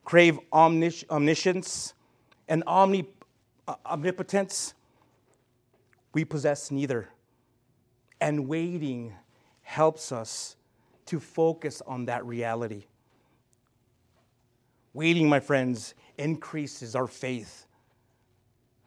crave 0.05 0.39
omnis- 0.53 1.05
omniscience 1.11 1.93
and 2.49 2.63
omni- 2.67 3.03
uh, 3.03 3.18
omnipotence, 3.87 4.75
we 6.13 6.25
possess 6.25 6.71
neither. 6.71 7.09
And 8.21 8.49
waiting 8.49 9.15
helps 9.63 10.13
us 10.13 10.57
to 11.07 11.21
focus 11.21 11.83
on 11.87 12.07
that 12.07 12.25
reality. 12.27 12.85
Waiting, 14.93 15.29
my 15.29 15.41
friends, 15.41 15.95
increases 16.17 16.97
our 16.97 17.07
faith. 17.07 17.67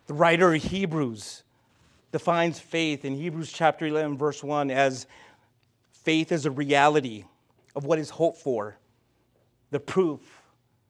The 0.07 0.13
writer 0.13 0.53
of 0.53 0.61
Hebrews 0.61 1.43
defines 2.11 2.59
faith 2.59 3.05
in 3.05 3.15
Hebrews 3.15 3.51
chapter 3.51 3.85
11, 3.85 4.17
verse 4.17 4.43
1 4.43 4.69
as 4.69 5.07
faith 5.93 6.31
is 6.31 6.45
a 6.45 6.51
reality 6.51 7.23
of 7.75 7.85
what 7.85 7.99
is 7.99 8.09
hoped 8.09 8.37
for, 8.37 8.77
the 9.69 9.79
proof 9.79 10.19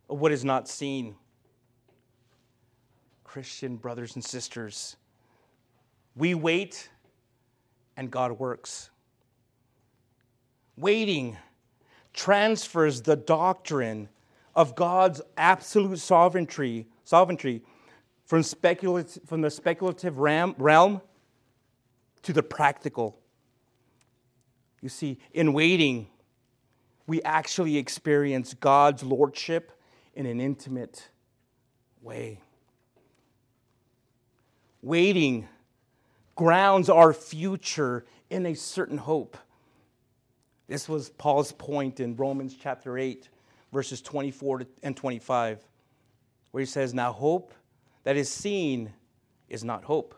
of 0.10 0.19
what 0.19 0.31
is 0.31 0.43
not 0.43 0.67
seen. 0.67 1.15
Christian 3.31 3.77
brothers 3.77 4.15
and 4.15 4.25
sisters, 4.25 4.97
we 6.17 6.33
wait 6.33 6.89
and 7.95 8.11
God 8.11 8.33
works. 8.33 8.89
Waiting 10.75 11.38
transfers 12.11 13.03
the 13.03 13.15
doctrine 13.15 14.09
of 14.53 14.75
God's 14.75 15.21
absolute 15.38 16.00
sovereignty, 16.00 16.88
sovereignty 17.05 17.61
from, 18.25 18.43
speculative, 18.43 19.23
from 19.25 19.39
the 19.39 19.50
speculative 19.50 20.17
ram, 20.17 20.53
realm 20.57 21.00
to 22.23 22.33
the 22.33 22.43
practical. 22.43 23.17
You 24.81 24.89
see, 24.89 25.19
in 25.31 25.53
waiting, 25.53 26.09
we 27.07 27.21
actually 27.21 27.77
experience 27.77 28.53
God's 28.55 29.03
lordship 29.03 29.71
in 30.15 30.25
an 30.25 30.41
intimate 30.41 31.07
way. 32.01 32.41
Waiting 34.81 35.47
grounds 36.35 36.89
our 36.89 37.13
future 37.13 38.05
in 38.29 38.45
a 38.45 38.55
certain 38.55 38.97
hope. 38.97 39.38
This 40.67 40.88
was 40.88 41.09
Paul's 41.09 41.51
point 41.51 42.00
in 42.00 42.15
Romans 42.15 42.55
chapter 42.59 42.97
8 42.97 43.29
verses 43.71 44.01
24 44.01 44.63
and 44.83 44.95
25, 44.95 45.65
where 46.51 46.61
he 46.61 46.65
says, 46.65 46.93
Now 46.93 47.11
hope 47.11 47.53
that 48.03 48.17
is 48.17 48.29
seen 48.29 48.93
is 49.50 49.63
not 49.63 49.83
hope. 49.83 50.15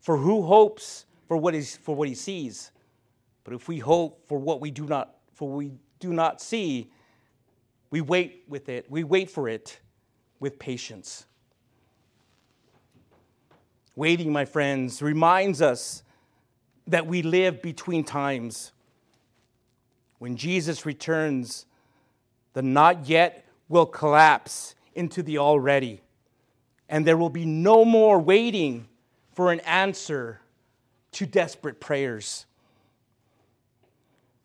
For 0.00 0.16
who 0.16 0.42
hopes 0.42 1.06
for 1.26 1.36
what, 1.36 1.54
is, 1.54 1.76
for 1.76 1.94
what 1.94 2.08
he 2.08 2.14
sees? 2.14 2.70
But 3.44 3.54
if 3.54 3.68
we 3.68 3.78
hope 3.78 4.26
for 4.28 4.38
what 4.38 4.60
we 4.60 4.70
do 4.70 4.86
not, 4.86 5.16
for 5.34 5.50
we 5.50 5.72
do 6.00 6.12
not 6.12 6.40
see, 6.40 6.90
we 7.90 8.00
wait 8.00 8.44
with 8.48 8.68
it, 8.68 8.90
we 8.90 9.04
wait 9.04 9.30
for 9.30 9.48
it 9.48 9.80
with 10.40 10.58
patience. 10.58 11.26
Waiting, 13.98 14.32
my 14.32 14.44
friends, 14.44 15.02
reminds 15.02 15.60
us 15.60 16.04
that 16.86 17.08
we 17.08 17.20
live 17.20 17.60
between 17.60 18.04
times. 18.04 18.70
When 20.20 20.36
Jesus 20.36 20.86
returns, 20.86 21.66
the 22.52 22.62
not 22.62 23.08
yet 23.08 23.44
will 23.68 23.86
collapse 23.86 24.76
into 24.94 25.20
the 25.20 25.38
already. 25.38 26.00
And 26.88 27.04
there 27.04 27.16
will 27.16 27.28
be 27.28 27.44
no 27.44 27.84
more 27.84 28.20
waiting 28.20 28.86
for 29.32 29.50
an 29.50 29.58
answer 29.62 30.42
to 31.10 31.26
desperate 31.26 31.80
prayers. 31.80 32.46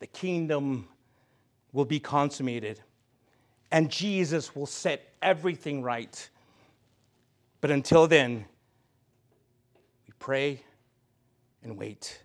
The 0.00 0.08
kingdom 0.08 0.88
will 1.72 1.84
be 1.84 2.00
consummated, 2.00 2.80
and 3.70 3.88
Jesus 3.88 4.56
will 4.56 4.66
set 4.66 5.12
everything 5.22 5.80
right. 5.80 6.28
But 7.60 7.70
until 7.70 8.08
then, 8.08 8.46
pray 10.18 10.62
and 11.62 11.76
wait 11.76 12.22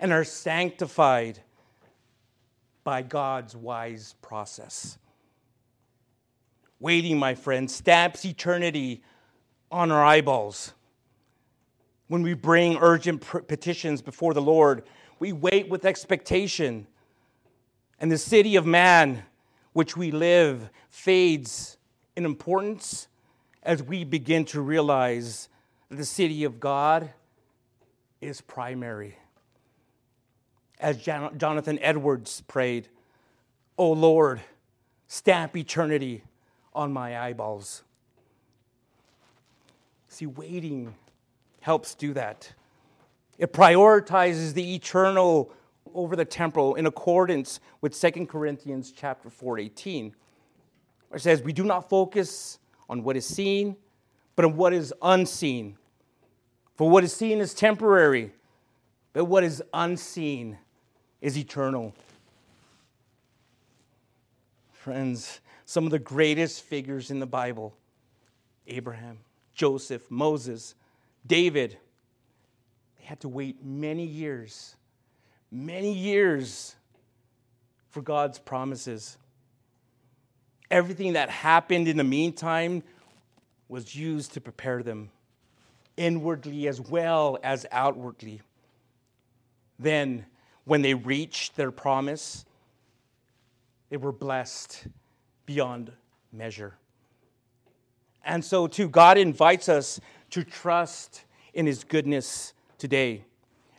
and 0.00 0.12
are 0.12 0.24
sanctified 0.24 1.40
by 2.82 3.02
God's 3.02 3.54
wise 3.54 4.14
process. 4.22 4.98
Waiting, 6.80 7.18
my 7.18 7.34
friend, 7.34 7.70
stamps 7.70 8.24
eternity 8.24 9.02
on 9.70 9.92
our 9.92 10.02
eyeballs. 10.02 10.72
When 12.08 12.22
we 12.22 12.34
bring 12.34 12.78
urgent 12.78 13.20
petitions 13.20 14.00
before 14.00 14.32
the 14.32 14.42
Lord, 14.42 14.82
we 15.18 15.32
wait 15.32 15.68
with 15.68 15.84
expectation. 15.84 16.86
And 18.00 18.10
the 18.10 18.18
city 18.18 18.56
of 18.56 18.64
man, 18.64 19.22
which 19.74 19.96
we 19.96 20.10
live, 20.10 20.70
fades 20.88 21.76
in 22.16 22.24
importance 22.24 23.08
as 23.62 23.82
we 23.82 24.04
begin 24.04 24.46
to 24.46 24.62
realize 24.62 25.50
the 25.90 26.04
city 26.04 26.44
of 26.44 26.60
God 26.60 27.10
is 28.20 28.40
primary. 28.40 29.16
as 30.78 30.96
Jonathan 30.96 31.78
Edwards 31.82 32.42
prayed, 32.42 32.88
Oh 33.76 33.92
Lord, 33.92 34.40
stamp 35.08 35.56
eternity 35.56 36.22
on 36.72 36.92
my 36.92 37.18
eyeballs. 37.18 37.82
See, 40.08 40.26
waiting 40.26 40.94
helps 41.60 41.94
do 41.94 42.12
that. 42.14 42.52
It 43.38 43.52
prioritizes 43.52 44.54
the 44.54 44.74
eternal 44.74 45.52
over 45.94 46.14
the 46.14 46.24
temporal 46.24 46.74
in 46.76 46.86
accordance 46.86 47.60
with 47.80 47.98
2 47.98 48.26
Corinthians 48.26 48.92
chapter 48.92 49.28
4, 49.28 49.58
18. 49.58 50.14
It 51.14 51.20
says, 51.20 51.42
We 51.42 51.52
do 51.52 51.64
not 51.64 51.88
focus 51.88 52.58
on 52.88 53.02
what 53.02 53.16
is 53.16 53.26
seen, 53.26 53.76
but 54.36 54.44
on 54.44 54.56
what 54.56 54.72
is 54.72 54.94
unseen. 55.02 55.76
For 56.80 56.88
what 56.88 57.04
is 57.04 57.12
seen 57.12 57.42
is 57.42 57.52
temporary, 57.52 58.32
but 59.12 59.26
what 59.26 59.44
is 59.44 59.62
unseen 59.74 60.56
is 61.20 61.36
eternal. 61.36 61.94
Friends, 64.72 65.42
some 65.66 65.84
of 65.84 65.90
the 65.90 65.98
greatest 65.98 66.62
figures 66.62 67.10
in 67.10 67.20
the 67.20 67.26
Bible 67.26 67.74
Abraham, 68.66 69.18
Joseph, 69.52 70.10
Moses, 70.10 70.74
David 71.26 71.76
they 72.98 73.04
had 73.04 73.20
to 73.20 73.28
wait 73.28 73.62
many 73.62 74.06
years, 74.06 74.74
many 75.50 75.92
years 75.92 76.76
for 77.90 78.00
God's 78.00 78.38
promises. 78.38 79.18
Everything 80.70 81.12
that 81.12 81.28
happened 81.28 81.88
in 81.88 81.98
the 81.98 82.04
meantime 82.04 82.82
was 83.68 83.94
used 83.94 84.32
to 84.32 84.40
prepare 84.40 84.82
them 84.82 85.10
inwardly 85.96 86.68
as 86.68 86.80
well 86.80 87.38
as 87.42 87.66
outwardly. 87.70 88.40
Then, 89.78 90.26
when 90.64 90.82
they 90.82 90.94
reached 90.94 91.56
their 91.56 91.70
promise, 91.70 92.44
they 93.88 93.96
were 93.96 94.12
blessed 94.12 94.86
beyond 95.46 95.90
measure. 96.32 96.74
And 98.24 98.44
so, 98.44 98.66
too, 98.66 98.88
God 98.88 99.18
invites 99.18 99.68
us 99.68 100.00
to 100.30 100.44
trust 100.44 101.24
in 101.54 101.66
His 101.66 101.84
goodness 101.84 102.52
today 102.78 103.24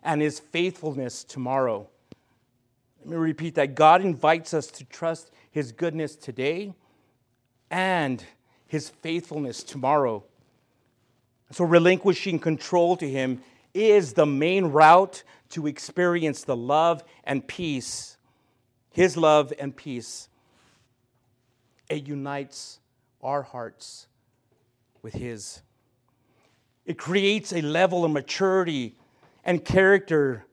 and 0.03 0.21
His 0.21 0.39
faithfulness 0.39 1.23
tomorrow. 1.23 1.87
Let 2.99 3.09
me 3.09 3.15
repeat 3.15 3.55
that 3.55 3.75
God 3.75 4.01
invites 4.01 4.53
us 4.53 4.67
to 4.67 4.85
trust 4.85 5.31
His 5.51 5.71
goodness 5.71 6.15
today 6.15 6.73
and 7.69 8.23
His 8.67 8.89
faithfulness 8.89 9.63
tomorrow. 9.63 10.23
So, 11.51 11.65
relinquishing 11.65 12.39
control 12.39 12.95
to 12.97 13.09
Him 13.09 13.41
is 13.73 14.13
the 14.13 14.25
main 14.25 14.67
route 14.67 15.23
to 15.49 15.67
experience 15.67 16.43
the 16.45 16.55
love 16.55 17.03
and 17.25 17.45
peace, 17.45 18.17
His 18.91 19.17
love 19.17 19.51
and 19.59 19.75
peace. 19.75 20.29
It 21.89 22.07
unites 22.07 22.79
our 23.21 23.41
hearts 23.41 24.07
with 25.01 25.13
His. 25.13 25.61
It 26.85 26.97
creates 26.97 27.51
a 27.51 27.61
level 27.61 28.05
of 28.05 28.11
maturity 28.11 28.95
and 29.43 29.63
character 29.63 30.45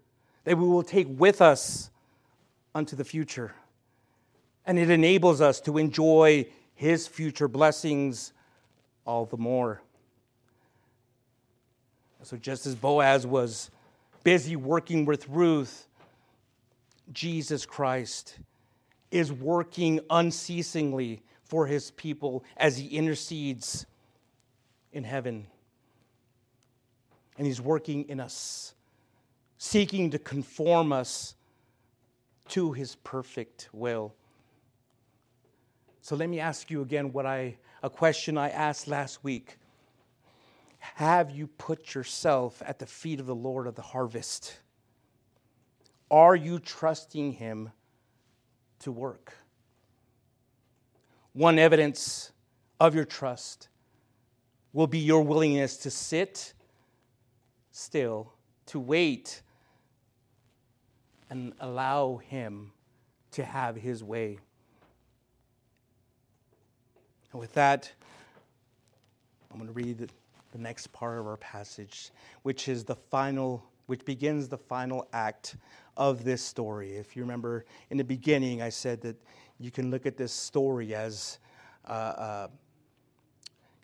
that 0.44 0.58
we 0.58 0.66
will 0.66 0.82
take 0.82 1.06
with 1.08 1.40
us 1.40 1.90
unto 2.74 2.96
the 2.96 3.04
future. 3.04 3.54
And 4.66 4.78
it 4.78 4.90
enables 4.90 5.40
us 5.40 5.60
to 5.62 5.78
enjoy 5.78 6.46
His 6.74 7.06
future 7.06 7.48
blessings 7.48 8.32
all 9.06 9.24
the 9.24 9.36
more. 9.36 9.80
So, 12.28 12.36
just 12.36 12.66
as 12.66 12.74
Boaz 12.74 13.26
was 13.26 13.70
busy 14.22 14.54
working 14.54 15.06
with 15.06 15.26
Ruth, 15.30 15.88
Jesus 17.10 17.64
Christ 17.64 18.38
is 19.10 19.32
working 19.32 20.00
unceasingly 20.10 21.22
for 21.44 21.66
his 21.66 21.90
people 21.92 22.44
as 22.58 22.76
he 22.76 22.88
intercedes 22.88 23.86
in 24.92 25.04
heaven. 25.04 25.46
And 27.38 27.46
he's 27.46 27.62
working 27.62 28.06
in 28.10 28.20
us, 28.20 28.74
seeking 29.56 30.10
to 30.10 30.18
conform 30.18 30.92
us 30.92 31.34
to 32.48 32.72
his 32.72 32.96
perfect 32.96 33.70
will. 33.72 34.12
So 36.02 36.14
let 36.14 36.28
me 36.28 36.40
ask 36.40 36.70
you 36.70 36.82
again 36.82 37.10
what 37.10 37.24
I 37.24 37.56
a 37.82 37.88
question 37.88 38.36
I 38.36 38.50
asked 38.50 38.86
last 38.86 39.24
week. 39.24 39.57
Have 40.98 41.30
you 41.30 41.46
put 41.46 41.94
yourself 41.94 42.60
at 42.66 42.80
the 42.80 42.86
feet 42.86 43.20
of 43.20 43.26
the 43.26 43.34
Lord 43.34 43.68
of 43.68 43.76
the 43.76 43.82
harvest? 43.82 44.58
Are 46.10 46.34
you 46.34 46.58
trusting 46.58 47.34
Him 47.34 47.70
to 48.80 48.90
work? 48.90 49.32
One 51.34 51.56
evidence 51.56 52.32
of 52.80 52.96
your 52.96 53.04
trust 53.04 53.68
will 54.72 54.88
be 54.88 54.98
your 54.98 55.22
willingness 55.22 55.76
to 55.76 55.90
sit 55.92 56.52
still, 57.70 58.32
to 58.66 58.80
wait, 58.80 59.42
and 61.30 61.52
allow 61.60 62.16
Him 62.16 62.72
to 63.30 63.44
have 63.44 63.76
His 63.76 64.02
way. 64.02 64.40
And 67.30 67.40
with 67.40 67.52
that, 67.52 67.92
I'm 69.52 69.58
going 69.58 69.68
to 69.68 69.72
read 69.72 70.10
the 70.52 70.58
next 70.58 70.92
part 70.92 71.18
of 71.18 71.26
our 71.26 71.36
passage, 71.36 72.10
which 72.42 72.68
is 72.68 72.84
the 72.84 72.94
final, 72.94 73.64
which 73.86 74.04
begins 74.04 74.48
the 74.48 74.58
final 74.58 75.08
act 75.12 75.56
of 75.96 76.24
this 76.24 76.42
story. 76.42 76.96
If 76.96 77.16
you 77.16 77.22
remember 77.22 77.64
in 77.90 77.96
the 77.96 78.04
beginning, 78.04 78.62
I 78.62 78.70
said 78.70 79.00
that 79.02 79.16
you 79.58 79.70
can 79.70 79.90
look 79.90 80.06
at 80.06 80.16
this 80.16 80.32
story 80.32 80.94
as 80.94 81.38
uh, 81.86 81.90
uh, 81.90 82.48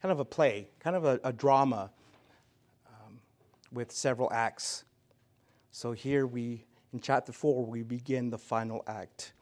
kind 0.00 0.12
of 0.12 0.20
a 0.20 0.24
play, 0.24 0.68
kind 0.80 0.96
of 0.96 1.04
a, 1.04 1.20
a 1.24 1.32
drama 1.32 1.90
um, 2.86 3.18
with 3.72 3.90
several 3.90 4.32
acts. 4.32 4.84
So 5.70 5.92
here 5.92 6.26
we, 6.26 6.64
in 6.92 7.00
chapter 7.00 7.32
four, 7.32 7.66
we 7.66 7.82
begin 7.82 8.30
the 8.30 8.38
final 8.38 8.84
act. 8.86 9.32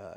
Uh, 0.00 0.14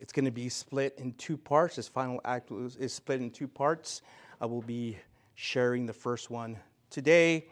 it's 0.00 0.12
going 0.12 0.24
to 0.24 0.32
be 0.32 0.48
split 0.48 0.94
in 0.98 1.12
two 1.12 1.36
parts. 1.36 1.76
This 1.76 1.88
final 1.88 2.20
act 2.24 2.50
is 2.50 2.92
split 2.92 3.20
in 3.20 3.30
two 3.30 3.46
parts. 3.46 4.02
I 4.44 4.46
will 4.46 4.60
be 4.60 4.98
sharing 5.36 5.86
the 5.86 5.94
first 5.94 6.28
one 6.28 6.58
today. 6.90 7.46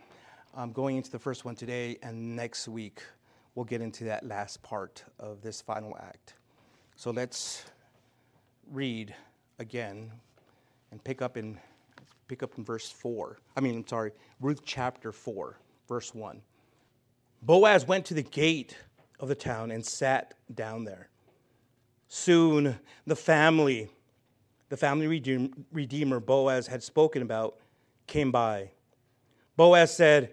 I'm 0.54 0.72
going 0.72 0.98
into 0.98 1.10
the 1.10 1.18
first 1.18 1.42
one 1.42 1.56
today, 1.56 1.96
and 2.02 2.36
next 2.36 2.68
week 2.68 3.02
we'll 3.54 3.64
get 3.64 3.80
into 3.80 4.04
that 4.04 4.26
last 4.26 4.62
part 4.62 5.02
of 5.18 5.40
this 5.40 5.62
final 5.62 5.96
act. 5.98 6.34
So 6.96 7.10
let's 7.10 7.64
read 8.70 9.14
again 9.58 10.12
and 10.90 11.02
pick 11.02 11.22
up 11.22 11.38
in 11.38 11.58
pick 12.28 12.42
up 12.42 12.58
in 12.58 12.62
verse 12.62 12.90
4. 12.90 13.38
I 13.56 13.60
mean, 13.62 13.76
I'm 13.76 13.88
sorry, 13.88 14.12
Ruth 14.38 14.60
chapter 14.62 15.12
4, 15.12 15.56
verse 15.88 16.14
1. 16.14 16.42
Boaz 17.40 17.88
went 17.88 18.04
to 18.04 18.12
the 18.12 18.22
gate 18.22 18.76
of 19.18 19.28
the 19.28 19.34
town 19.34 19.70
and 19.70 19.82
sat 19.82 20.34
down 20.54 20.84
there. 20.84 21.08
Soon 22.08 22.78
the 23.06 23.16
family 23.16 23.88
the 24.72 24.76
family 24.78 25.06
redeemer 25.70 26.18
Boaz 26.18 26.66
had 26.66 26.82
spoken 26.82 27.20
about 27.20 27.58
came 28.06 28.32
by. 28.32 28.70
Boaz 29.54 29.94
said, 29.94 30.32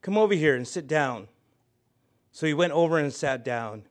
Come 0.00 0.16
over 0.16 0.32
here 0.32 0.56
and 0.56 0.66
sit 0.66 0.86
down. 0.86 1.28
So 2.32 2.46
he 2.46 2.54
went 2.54 2.72
over 2.72 2.96
and 2.96 3.12
sat 3.12 3.44
down. 3.44 3.82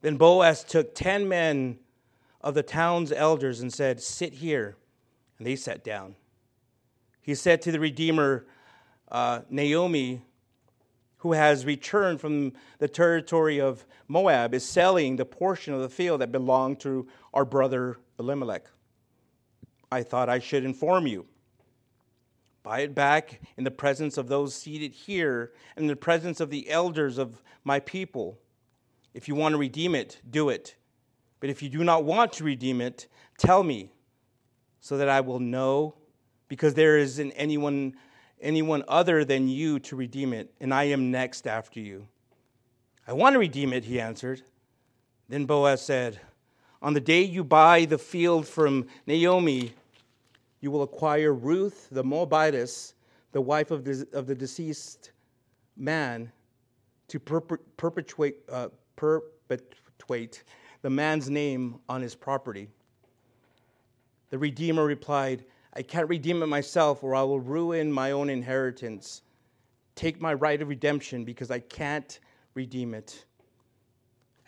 Then 0.00 0.16
Boaz 0.16 0.64
took 0.64 0.96
ten 0.96 1.28
men 1.28 1.78
of 2.40 2.54
the 2.54 2.64
town's 2.64 3.12
elders 3.12 3.60
and 3.60 3.72
said, 3.72 4.02
Sit 4.02 4.32
here. 4.32 4.74
And 5.38 5.46
they 5.46 5.54
sat 5.54 5.84
down. 5.84 6.16
He 7.20 7.36
said 7.36 7.62
to 7.62 7.70
the 7.70 7.78
Redeemer, 7.78 8.46
uh, 9.12 9.42
Naomi, 9.48 10.22
who 11.18 11.34
has 11.34 11.64
returned 11.64 12.20
from 12.20 12.52
the 12.78 12.88
territory 12.88 13.60
of 13.60 13.86
Moab, 14.08 14.52
is 14.54 14.68
selling 14.68 15.14
the 15.14 15.24
portion 15.24 15.72
of 15.72 15.82
the 15.82 15.88
field 15.88 16.20
that 16.20 16.32
belonged 16.32 16.80
to 16.80 17.06
our 17.32 17.44
brother 17.44 17.98
Elimelech. 18.22 18.66
I 19.90 20.02
thought 20.02 20.28
I 20.28 20.38
should 20.38 20.64
inform 20.64 21.06
you. 21.06 21.26
Buy 22.62 22.80
it 22.80 22.94
back 22.94 23.40
in 23.56 23.64
the 23.64 23.70
presence 23.70 24.16
of 24.16 24.28
those 24.28 24.54
seated 24.54 24.92
here 24.92 25.52
and 25.76 25.84
in 25.84 25.88
the 25.88 25.96
presence 25.96 26.40
of 26.40 26.48
the 26.48 26.70
elders 26.70 27.18
of 27.18 27.42
my 27.64 27.80
people. 27.80 28.38
If 29.14 29.28
you 29.28 29.34
want 29.34 29.52
to 29.52 29.58
redeem 29.58 29.94
it, 29.94 30.20
do 30.30 30.48
it. 30.48 30.76
But 31.40 31.50
if 31.50 31.62
you 31.62 31.68
do 31.68 31.82
not 31.82 32.04
want 32.04 32.32
to 32.34 32.44
redeem 32.44 32.80
it, 32.80 33.08
tell 33.36 33.64
me 33.64 33.90
so 34.80 34.96
that 34.96 35.08
I 35.08 35.20
will 35.20 35.40
know, 35.40 35.96
because 36.48 36.74
there 36.74 36.96
isn't 36.98 37.32
anyone, 37.32 37.94
anyone 38.40 38.84
other 38.86 39.24
than 39.24 39.48
you 39.48 39.80
to 39.80 39.96
redeem 39.96 40.32
it, 40.32 40.54
and 40.60 40.72
I 40.72 40.84
am 40.84 41.10
next 41.10 41.46
after 41.46 41.80
you. 41.80 42.06
I 43.06 43.12
want 43.12 43.34
to 43.34 43.40
redeem 43.40 43.72
it, 43.72 43.84
he 43.84 44.00
answered. 44.00 44.42
Then 45.28 45.46
Boaz 45.46 45.82
said, 45.82 46.20
on 46.82 46.94
the 46.94 47.00
day 47.00 47.22
you 47.22 47.44
buy 47.44 47.84
the 47.84 47.98
field 47.98 48.46
from 48.46 48.86
Naomi, 49.06 49.72
you 50.60 50.70
will 50.70 50.82
acquire 50.82 51.32
Ruth 51.32 51.88
the 51.90 52.02
Moabitess, 52.02 52.94
the 53.30 53.40
wife 53.40 53.70
of 53.70 53.84
the, 53.84 54.06
of 54.12 54.26
the 54.26 54.34
deceased 54.34 55.12
man, 55.76 56.30
to 57.08 57.20
perpetuate, 57.20 58.36
uh, 58.50 58.68
perpetuate 58.96 60.42
the 60.82 60.90
man's 60.90 61.30
name 61.30 61.78
on 61.88 62.02
his 62.02 62.14
property. 62.14 62.68
The 64.30 64.38
Redeemer 64.38 64.84
replied, 64.84 65.44
I 65.74 65.82
can't 65.82 66.08
redeem 66.08 66.42
it 66.42 66.46
myself, 66.46 67.02
or 67.04 67.14
I 67.14 67.22
will 67.22 67.40
ruin 67.40 67.92
my 67.92 68.10
own 68.10 68.28
inheritance. 68.28 69.22
Take 69.94 70.20
my 70.20 70.34
right 70.34 70.60
of 70.60 70.68
redemption 70.68 71.24
because 71.24 71.50
I 71.50 71.60
can't 71.60 72.18
redeem 72.54 72.94
it. 72.94 73.24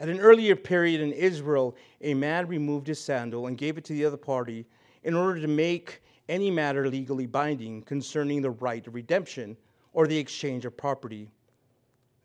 At 0.01 0.09
an 0.09 0.21
earlier 0.21 0.57
period 0.57 1.01
in 1.01 1.13
Israel, 1.13 1.77
a 2.01 2.15
man 2.15 2.49
removed 2.49 2.89
his 2.89 3.01
sandal 3.01 3.47
and 3.47 3.57
gave 3.57 3.79
it 3.79 3.85
to 3.85 3.93
the 3.93 4.05
other 4.05 4.17
party 4.17 4.67
in 5.05 5.15
order 5.15 5.41
to 5.41 5.47
make 5.47 6.03
any 6.29 6.51
matter 6.51 6.89
legally 6.89 7.27
binding 7.27 7.83
concerning 7.83 8.43
the 8.43 8.51
right 8.51 8.87
of 8.87 8.95
redemption 8.95 9.57
or 9.93 10.07
the 10.07 10.19
exchange 10.19 10.65
of 10.65 10.77
property. 10.77 11.31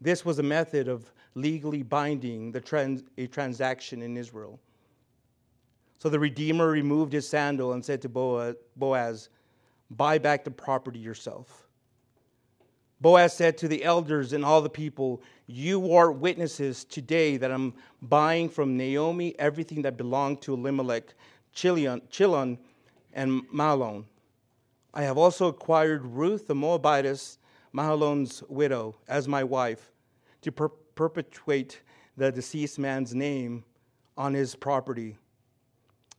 This 0.01 0.25
was 0.25 0.39
a 0.39 0.43
method 0.43 0.87
of 0.87 1.11
legally 1.35 1.83
binding 1.83 2.51
the 2.51 2.61
trans- 2.61 3.03
a 3.17 3.27
transaction 3.27 4.01
in 4.01 4.17
Israel. 4.17 4.59
So 5.99 6.09
the 6.09 6.19
Redeemer 6.19 6.69
removed 6.69 7.13
his 7.13 7.27
sandal 7.27 7.73
and 7.73 7.85
said 7.85 8.01
to 8.01 8.09
Boaz, 8.09 9.29
Buy 9.91 10.17
back 10.17 10.43
the 10.43 10.51
property 10.51 10.99
yourself. 10.99 11.68
Boaz 13.01 13.33
said 13.33 13.57
to 13.57 13.67
the 13.69 13.83
elders 13.83 14.33
and 14.33 14.43
all 14.43 14.61
the 14.61 14.69
people, 14.69 15.21
You 15.47 15.93
are 15.93 16.11
witnesses 16.11 16.83
today 16.83 17.37
that 17.37 17.49
I'm 17.51 17.73
buying 18.01 18.49
from 18.49 18.75
Naomi 18.75 19.37
everything 19.39 19.81
that 19.83 19.95
belonged 19.95 20.41
to 20.41 20.53
Elimelech, 20.53 21.13
Chilion, 21.53 22.01
Chilion 22.09 22.57
and 23.13 23.47
Mahlon. 23.53 24.03
I 24.93 25.03
have 25.03 25.17
also 25.17 25.47
acquired 25.47 26.03
Ruth 26.05 26.47
the 26.47 26.55
Moabitess, 26.55 27.37
Mahlon's 27.73 28.43
widow, 28.49 28.95
as 29.07 29.27
my 29.27 29.43
wife, 29.43 29.91
to 30.41 30.51
per- 30.51 30.69
perpetuate 30.69 31.81
the 32.17 32.31
deceased 32.31 32.79
man's 32.79 33.15
name 33.15 33.63
on 34.17 34.33
his 34.33 34.55
property, 34.55 35.15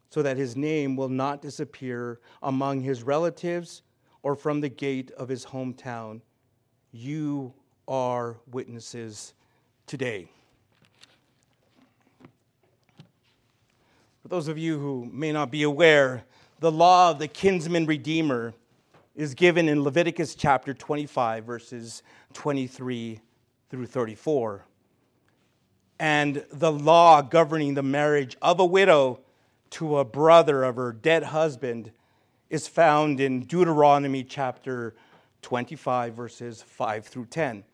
so 0.08 0.22
that 0.22 0.38
his 0.38 0.56
name 0.56 0.96
will 0.96 1.08
not 1.10 1.42
disappear 1.42 2.20
among 2.42 2.80
his 2.80 3.02
relatives 3.02 3.82
or 4.22 4.34
from 4.34 4.60
the 4.60 4.68
gate 4.68 5.10
of 5.12 5.28
his 5.28 5.44
hometown. 5.44 6.22
You 6.92 7.52
are 7.86 8.36
witnesses 8.50 9.34
today. 9.86 10.28
For 14.22 14.28
those 14.28 14.48
of 14.48 14.58
you 14.58 14.78
who 14.78 15.08
may 15.12 15.30
not 15.30 15.52
be 15.52 15.62
aware, 15.62 16.24
the 16.58 16.72
law 16.72 17.10
of 17.10 17.20
the 17.20 17.28
kinsman 17.28 17.86
redeemer 17.86 18.54
is 19.14 19.34
given 19.34 19.68
in 19.68 19.84
Leviticus 19.84 20.34
chapter 20.34 20.74
25, 20.74 21.44
verses 21.44 22.02
23 22.32 23.20
through 23.70 23.86
34. 23.86 24.64
And 26.00 26.44
the 26.52 26.72
law 26.72 27.22
governing 27.22 27.74
the 27.74 27.82
marriage 27.84 28.36
of 28.42 28.58
a 28.58 28.64
widow 28.64 29.20
to 29.70 29.98
a 29.98 30.04
brother 30.04 30.64
of 30.64 30.74
her 30.74 30.92
dead 30.92 31.22
husband 31.22 31.92
is 32.48 32.66
found 32.66 33.20
in 33.20 33.42
Deuteronomy 33.42 34.24
chapter 34.24 34.94
25, 35.42 36.14
verses 36.14 36.62
5 36.62 37.06
through 37.06 37.26
10. 37.26 37.64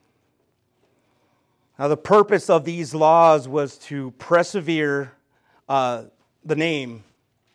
Now, 1.78 1.88
the 1.88 1.96
purpose 1.96 2.48
of 2.48 2.64
these 2.64 2.94
laws 2.94 3.46
was 3.46 3.76
to 3.78 4.12
persevere 4.12 5.12
uh, 5.68 6.04
the 6.44 6.56
name 6.56 7.04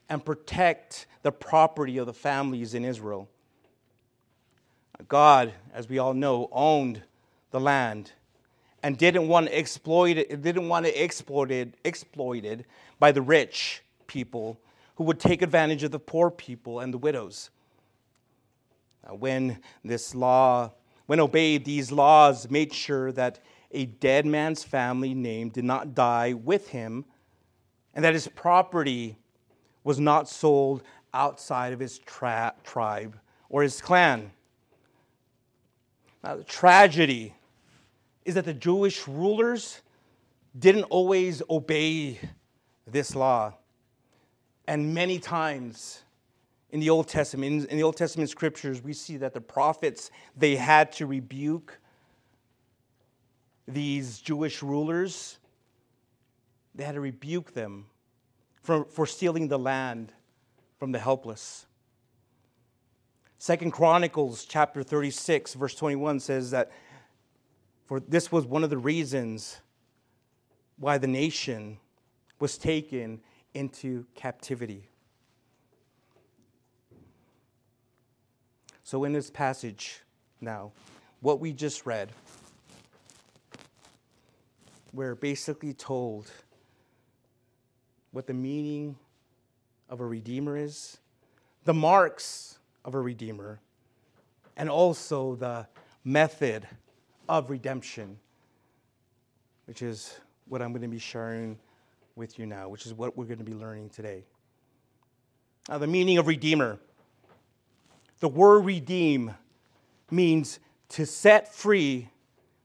and 0.09 0.23
protect 0.23 1.07
the 1.23 1.31
property 1.31 1.97
of 1.97 2.05
the 2.05 2.13
families 2.13 2.73
in 2.73 2.85
Israel. 2.85 3.29
God, 5.07 5.53
as 5.73 5.89
we 5.89 5.97
all 5.97 6.13
know, 6.13 6.49
owned 6.51 7.01
the 7.51 7.59
land 7.59 8.11
and 8.83 8.97
didn't 8.97 9.27
want 9.27 9.47
to 9.47 9.57
exploit 9.57 10.17
it, 10.17 10.41
didn't 10.41 10.67
want 10.67 10.85
to 10.85 11.01
exploit 11.01 11.51
it, 11.51 11.75
exploited 11.83 12.65
by 12.99 13.11
the 13.11 13.21
rich 13.21 13.81
people 14.07 14.59
who 14.95 15.03
would 15.05 15.19
take 15.19 15.41
advantage 15.41 15.83
of 15.83 15.91
the 15.91 15.99
poor 15.99 16.29
people 16.29 16.79
and 16.79 16.93
the 16.93 16.97
widows. 16.97 17.49
When 19.09 19.59
this 19.83 20.13
law, 20.15 20.73
when 21.05 21.19
obeyed, 21.19 21.65
these 21.65 21.91
laws 21.91 22.49
made 22.49 22.73
sure 22.73 23.11
that 23.13 23.39
a 23.71 23.85
dead 23.85 24.25
man's 24.25 24.63
family 24.63 25.13
name 25.13 25.49
did 25.49 25.63
not 25.63 25.95
die 25.95 26.33
with 26.33 26.69
him 26.69 27.05
and 27.93 28.05
that 28.05 28.13
his 28.13 28.27
property 28.27 29.17
was 29.83 29.99
not 29.99 30.29
sold 30.29 30.83
outside 31.13 31.73
of 31.73 31.79
his 31.79 31.99
tra- 31.99 32.53
tribe 32.63 33.17
or 33.49 33.63
his 33.63 33.81
clan. 33.81 34.31
Now, 36.23 36.35
the 36.35 36.43
tragedy 36.43 37.33
is 38.23 38.35
that 38.35 38.45
the 38.45 38.53
Jewish 38.53 39.07
rulers 39.07 39.81
didn't 40.57 40.83
always 40.83 41.41
obey 41.49 42.19
this 42.85 43.15
law. 43.15 43.53
And 44.67 44.93
many 44.93 45.17
times 45.17 46.03
in 46.71 46.79
the 46.79 46.89
Old 46.89 47.07
Testament, 47.07 47.69
in 47.69 47.77
the 47.77 47.83
Old 47.83 47.97
Testament 47.97 48.29
scriptures, 48.29 48.81
we 48.81 48.93
see 48.93 49.17
that 49.17 49.33
the 49.33 49.41
prophets, 49.41 50.09
they 50.37 50.55
had 50.55 50.91
to 50.93 51.05
rebuke 51.05 51.79
these 53.67 54.19
Jewish 54.19 54.63
rulers. 54.63 55.37
They 56.73 56.83
had 56.83 56.95
to 56.95 57.01
rebuke 57.01 57.53
them 57.53 57.87
for, 58.61 58.85
for 58.85 59.05
stealing 59.05 59.49
the 59.49 59.59
land 59.59 60.13
from 60.79 60.91
the 60.91 60.99
helpless. 60.99 61.65
Second 63.37 63.71
Chronicles 63.71 64.45
chapter 64.45 64.83
36, 64.83 65.55
verse 65.55 65.75
21 65.75 66.19
says 66.19 66.51
that 66.51 66.71
for 67.85 67.99
this 67.99 68.31
was 68.31 68.45
one 68.45 68.63
of 68.63 68.69
the 68.69 68.77
reasons 68.77 69.59
why 70.77 70.97
the 70.97 71.07
nation 71.07 71.77
was 72.39 72.57
taken 72.57 73.19
into 73.53 74.05
captivity. 74.15 74.90
So, 78.83 79.03
in 79.03 79.13
this 79.13 79.29
passage 79.29 80.01
now, 80.39 80.71
what 81.21 81.39
we 81.39 81.53
just 81.53 81.85
read, 81.85 82.09
we're 84.93 85.15
basically 85.15 85.73
told 85.73 86.29
what 88.11 88.27
the 88.27 88.33
meaning 88.33 88.95
of 89.89 89.99
a 89.99 90.05
redeemer 90.05 90.57
is, 90.57 90.97
the 91.63 91.73
marks 91.73 92.57
of 92.83 92.95
a 92.95 92.99
redeemer, 92.99 93.59
and 94.57 94.69
also 94.69 95.35
the 95.35 95.67
method 96.03 96.67
of 97.29 97.49
redemption, 97.49 98.17
which 99.65 99.81
is 99.81 100.19
what 100.47 100.61
I'm 100.61 100.71
going 100.71 100.81
to 100.81 100.87
be 100.87 100.99
sharing 100.99 101.57
with 102.15 102.37
you 102.37 102.45
now, 102.45 102.67
which 102.67 102.85
is 102.85 102.93
what 102.93 103.15
we're 103.15 103.25
going 103.25 103.39
to 103.39 103.45
be 103.45 103.53
learning 103.53 103.89
today. 103.89 104.23
Now, 105.69 105.77
the 105.77 105.87
meaning 105.87 106.17
of 106.17 106.27
redeemer. 106.27 106.79
The 108.21 108.29
word 108.29 108.65
redeem 108.65 109.33
means 110.11 110.59
to 110.89 111.05
set 111.07 111.53
free 111.53 112.09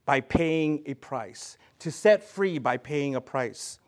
by 0.05 0.21
paying 0.21 0.83
a 0.85 0.95
price. 0.95 1.57
To 1.81 1.90
set 1.90 2.23
free 2.23 2.59
by 2.59 2.77
paying 2.77 3.14
a 3.14 3.21
price. 3.23 3.79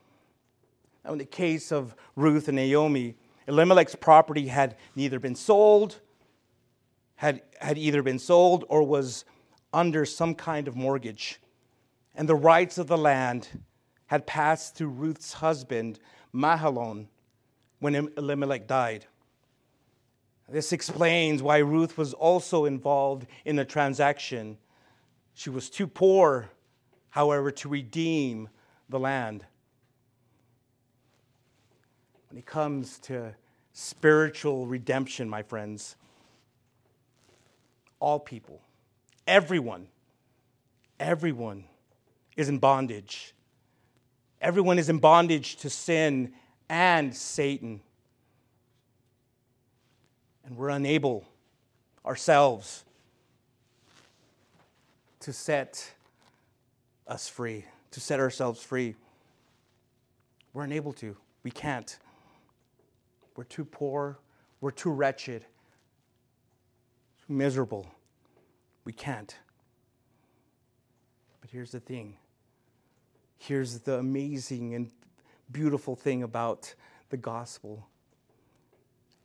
Now, 1.05 1.13
in 1.13 1.19
the 1.19 1.27
case 1.27 1.71
of 1.71 1.95
Ruth 2.17 2.49
and 2.49 2.57
Naomi, 2.57 3.17
Elimelech's 3.47 3.95
property 3.95 4.49
had 4.49 4.77
neither 4.97 5.19
been 5.19 5.35
sold, 5.35 6.01
had, 7.17 7.43
had 7.61 7.77
either 7.77 8.03
been 8.03 8.19
sold 8.19 8.65
or 8.69 8.83
was 8.83 9.27
under 9.73 10.07
some 10.07 10.35
kind 10.35 10.69
of 10.69 10.75
mortgage. 10.77 11.39
And 12.15 12.27
the 12.27 12.35
rights 12.35 12.79
of 12.79 12.87
the 12.87 12.99
land 12.99 13.63
had 14.07 14.27
passed 14.27 14.79
to 14.79 14.87
Ruth's 14.87 15.35
husband, 15.35 16.01
Mahlon, 16.33 17.09
when 17.79 17.95
Elimelech 18.17 18.67
died. 18.67 19.07
This 20.49 20.73
explains 20.73 21.43
why 21.43 21.59
Ruth 21.59 21.99
was 21.99 22.15
also 22.15 22.65
involved 22.65 23.27
in 23.45 23.57
the 23.57 23.65
transaction. 23.65 24.57
She 25.35 25.51
was 25.51 25.69
too 25.69 25.87
poor, 25.87 26.49
however, 27.11 27.51
to 27.51 27.69
redeem 27.69 28.49
the 28.89 28.99
land 28.99 29.45
when 32.29 32.39
it 32.39 32.47
comes 32.47 32.99
to 33.01 33.35
spiritual 33.73 34.67
redemption, 34.67 35.29
my 35.29 35.43
friends, 35.43 35.97
all 38.01 38.19
people, 38.19 38.61
everyone, 39.27 39.89
everyone 41.01 41.65
is 42.37 42.49
in 42.49 42.59
bondage. 42.59 43.35
Everyone 44.41 44.79
is 44.79 44.89
in 44.89 44.99
bondage 44.99 45.57
to 45.57 45.71
sin 45.71 46.33
and 46.69 47.15
Satan. 47.15 47.81
And 50.49 50.57
we're 50.57 50.71
unable 50.71 51.27
ourselves 52.07 52.85
to 55.21 55.31
set 55.31 55.93
us 57.07 57.29
free, 57.29 57.67
to 57.91 58.01
set 58.01 58.19
ourselves 58.19 58.63
free. 58.63 58.95
We're 60.55 60.65
unable 60.65 60.95
to. 60.95 61.15
We 61.43 61.51
can't. 61.51 61.99
We're 63.37 63.45
too 63.45 63.67
poor. 63.67 64.19
We're 64.63 64.71
too 64.71 64.91
wretched. 64.91 65.43
Too 67.27 67.33
miserable. 67.35 67.87
We 68.87 68.95
can't. 68.95 69.37
But 71.43 71.51
here's 71.51 71.73
the 71.73 71.81
thing 71.81 72.17
Here's 73.37 73.81
the 73.81 73.99
amazing 73.99 74.75
and 74.75 74.91
beautiful 75.53 75.95
thing 75.95 76.23
about 76.23 76.75
the 77.11 77.19
gospel 77.19 77.87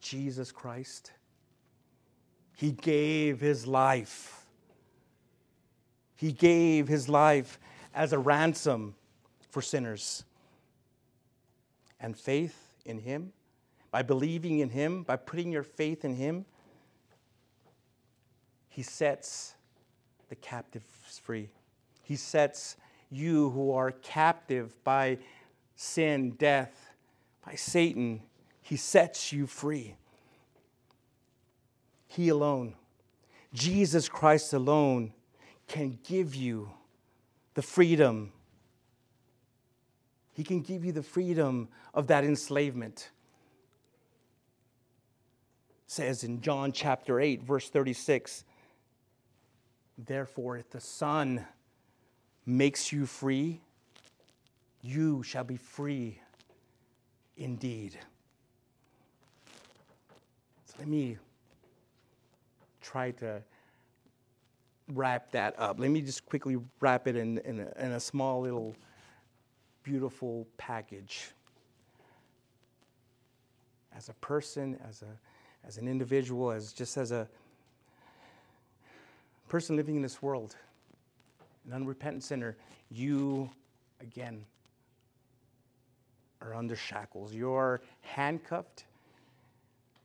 Jesus 0.04 0.52
Christ. 0.52 1.12
He 2.56 2.72
gave 2.72 3.40
his 3.40 3.66
life. 3.66 4.46
He 6.16 6.32
gave 6.32 6.88
his 6.88 7.10
life 7.10 7.60
as 7.96 8.14
a 8.14 8.20
ransom 8.20 8.96
for 9.50 9.62
sinners. 9.62 10.26
And 12.00 12.18
faith 12.18 12.76
in 12.86 13.00
him, 13.00 13.32
by 13.92 14.02
believing 14.02 14.60
in 14.60 14.70
him, 14.70 15.04
by 15.04 15.16
putting 15.16 15.52
your 15.52 15.64
faith 15.64 16.04
in 16.04 16.16
him, 16.16 16.46
he 18.68 18.84
sets 18.84 19.56
the 20.28 20.36
captives 20.36 21.20
free. 21.24 21.50
He 22.02 22.18
sets 22.18 22.76
you 23.10 23.52
who 23.52 23.72
are 23.72 23.92
captive 23.92 24.84
by 24.84 25.20
sin, 25.76 26.32
death, 26.32 26.92
by 27.46 27.56
Satan, 27.56 28.22
he 28.64 28.78
sets 28.78 29.32
you 29.34 29.46
free. 29.46 29.96
He 32.08 32.30
alone, 32.30 32.76
Jesus 33.54 34.08
Christ 34.08 34.54
alone, 34.54 35.14
can 35.68 36.00
give 36.04 36.34
you 36.34 36.72
the 37.56 37.62
freedom. 37.62 38.32
He 40.32 40.44
can 40.44 40.62
give 40.62 40.86
you 40.86 40.92
the 40.92 41.04
freedom 41.04 41.68
of 41.94 42.08
that 42.08 42.24
enslavement. 42.24 43.10
It 45.86 45.92
says 45.92 46.24
in 46.24 46.42
John 46.42 46.72
chapter 46.72 47.20
8, 47.20 47.44
verse 47.44 47.70
36 47.70 48.46
Therefore, 49.98 50.58
if 50.58 50.70
the 50.70 50.80
Son 50.80 51.46
makes 52.46 52.92
you 52.92 53.06
free, 53.06 53.62
you 54.82 55.22
shall 55.22 55.44
be 55.44 55.58
free 55.58 56.20
indeed. 57.38 57.98
Let 60.80 60.88
me 60.88 61.18
try 62.82 63.12
to 63.12 63.42
wrap 64.90 65.32
that 65.32 65.56
up. 65.58 65.80
Let 65.80 65.92
me 65.92 66.02
just 66.02 66.26
quickly 66.26 66.58
wrap 66.80 67.08
it 67.08 67.16
in, 67.16 67.38
in, 67.40 67.60
a, 67.60 67.86
in 67.86 67.92
a 67.94 68.00
small 68.00 68.42
little 68.42 68.76
beautiful 69.84 70.48
package. 70.58 71.30
As 73.96 74.10
a 74.10 74.14
person, 74.14 74.78
as, 74.88 75.04
a, 75.04 75.68
as 75.68 75.78
an 75.78 75.88
individual, 75.88 76.52
as 76.52 76.74
just 76.74 76.98
as 76.98 77.12
a 77.12 77.28
person 79.48 79.76
living 79.76 79.96
in 79.96 80.02
this 80.02 80.22
world, 80.22 80.56
an 81.68 81.74
unrepentant 81.74 82.24
sinner, 82.24 82.58
you, 82.90 83.50
again, 84.02 84.44
are 86.42 86.54
under 86.54 86.76
shackles. 86.76 87.34
You're 87.34 87.82
handcuffed. 88.02 88.86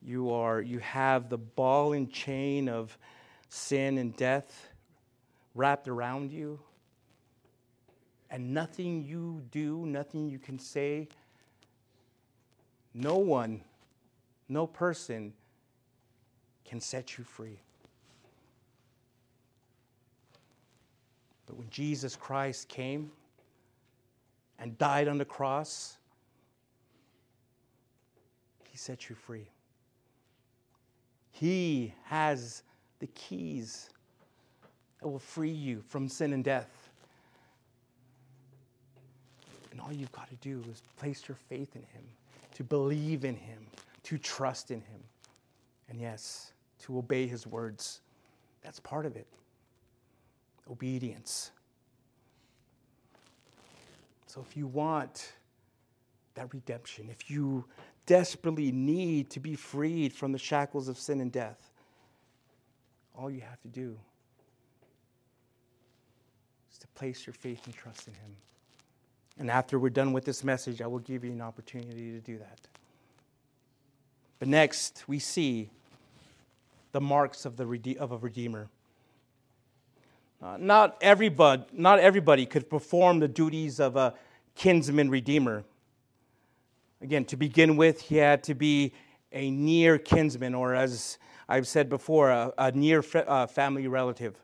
You, 0.03 0.31
are, 0.31 0.61
you 0.61 0.79
have 0.79 1.29
the 1.29 1.39
ball 1.39 1.93
and 1.93 2.11
chain 2.11 2.69
of 2.69 2.97
sin 3.49 3.99
and 3.99 4.17
death 4.17 4.69
wrapped 5.55 5.89
around 5.89 6.31
you. 6.31 6.61
And 8.31 8.53
nothing 8.53 9.03
you 9.03 9.43
do, 9.51 9.87
nothing 9.87 10.29
you 10.29 10.39
can 10.39 10.59
say, 10.59 11.09
no 12.95 13.17
one, 13.17 13.63
no 14.49 14.67
person 14.67 15.33
can 16.65 16.81
set 16.81 17.17
you 17.17 17.25
free. 17.25 17.61
But 21.47 21.57
when 21.57 21.71
Jesus 21.71 22.15
Christ 22.15 22.69
came 22.69 23.11
and 24.59 24.77
died 24.77 25.09
on 25.09 25.17
the 25.17 25.25
cross, 25.25 25.97
he 28.71 28.77
set 28.77 29.09
you 29.09 29.17
free. 29.17 29.49
He 31.39 31.95
has 32.07 32.65
the 32.99 33.07
keys 33.09 33.91
that 35.01 35.07
will 35.07 35.21
free 35.21 35.53
you 35.53 35.83
from 35.87 36.09
sin 36.09 36.33
and 36.33 36.43
death. 36.43 36.91
And 39.71 39.81
all 39.81 39.93
you've 39.93 40.11
got 40.11 40.29
to 40.31 40.35
do 40.37 40.65
is 40.69 40.83
place 40.97 41.29
your 41.29 41.37
faith 41.37 41.77
in 41.77 41.83
Him, 41.83 42.03
to 42.55 42.65
believe 42.65 43.25
in 43.25 43.37
Him, 43.37 43.65
to 44.03 44.19
trust 44.19 44.73
in 44.73 44.81
Him, 44.81 45.01
and 45.89 46.01
yes, 46.01 46.55
to 46.81 46.99
obey 46.99 47.29
His 47.29 47.47
words. 47.47 48.01
That's 48.65 48.81
part 48.81 49.07
of 49.07 49.15
it. 49.15 49.29
Obedience. 50.69 51.53
So 54.27 54.41
if 54.41 54.57
you 54.57 54.67
want 54.67 55.35
that 56.35 56.53
redemption, 56.53 57.09
if 57.11 57.31
you 57.31 57.65
desperately 58.09 58.73
need 58.73 59.29
to 59.29 59.39
be 59.39 59.55
freed 59.55 60.15
from 60.15 60.33
the 60.33 60.39
shackles 60.39 60.89
of 60.89 60.99
sin 60.99 61.21
and 61.21 61.31
death, 61.31 61.71
all 63.15 63.31
you 63.31 63.43
have 63.43 63.61
to 63.61 63.69
do 63.69 63.99
is 66.73 66.79
to 66.79 66.89
place 66.89 67.27
your 67.27 67.35
faith 67.35 67.67
and 67.67 67.77
trust 67.77 68.09
in 68.09 68.15
Him. 68.15 68.35
And 69.39 69.51
after 69.51 69.79
we're 69.79 69.91
done 69.91 70.15
with 70.15 70.25
this 70.25 70.43
message, 70.43 70.81
I 70.81 70.87
will 70.87 71.01
give 71.01 71.23
you 71.23 71.31
an 71.31 71.43
opportunity 71.43 72.13
to 72.13 72.21
do 72.21 72.39
that. 72.39 72.59
But 74.39 74.49
next, 74.49 75.05
we 75.07 75.19
see 75.19 75.69
the 76.93 77.01
marks 77.01 77.45
of, 77.45 77.57
the, 77.57 77.97
of 77.99 78.13
a 78.13 78.17
Redeemer. 78.17 78.69
Uh, 80.43 80.57
not, 80.59 80.97
everybody, 81.03 81.65
not 81.73 81.99
everybody 81.99 82.47
could 82.47 82.71
perform 82.71 83.19
the 83.19 83.29
duties 83.29 83.81
of 83.81 83.97
a 83.97 84.15
kinsman 84.55 85.11
redeemer. 85.11 85.65
Again, 87.01 87.25
to 87.27 87.37
begin 87.37 87.77
with, 87.77 88.01
he 88.01 88.17
had 88.17 88.43
to 88.45 88.55
be 88.55 88.93
a 89.33 89.51
near 89.51 89.99
kinsman, 89.99 90.55
or 90.55 90.75
as 90.75 91.19
I've 91.49 91.69
said 91.69 91.89
before, 91.89 92.31
a, 92.31 92.53
a 92.59 92.73
near 92.73 93.05
uh, 93.15 93.47
family 93.47 93.87
relative. 93.87 94.43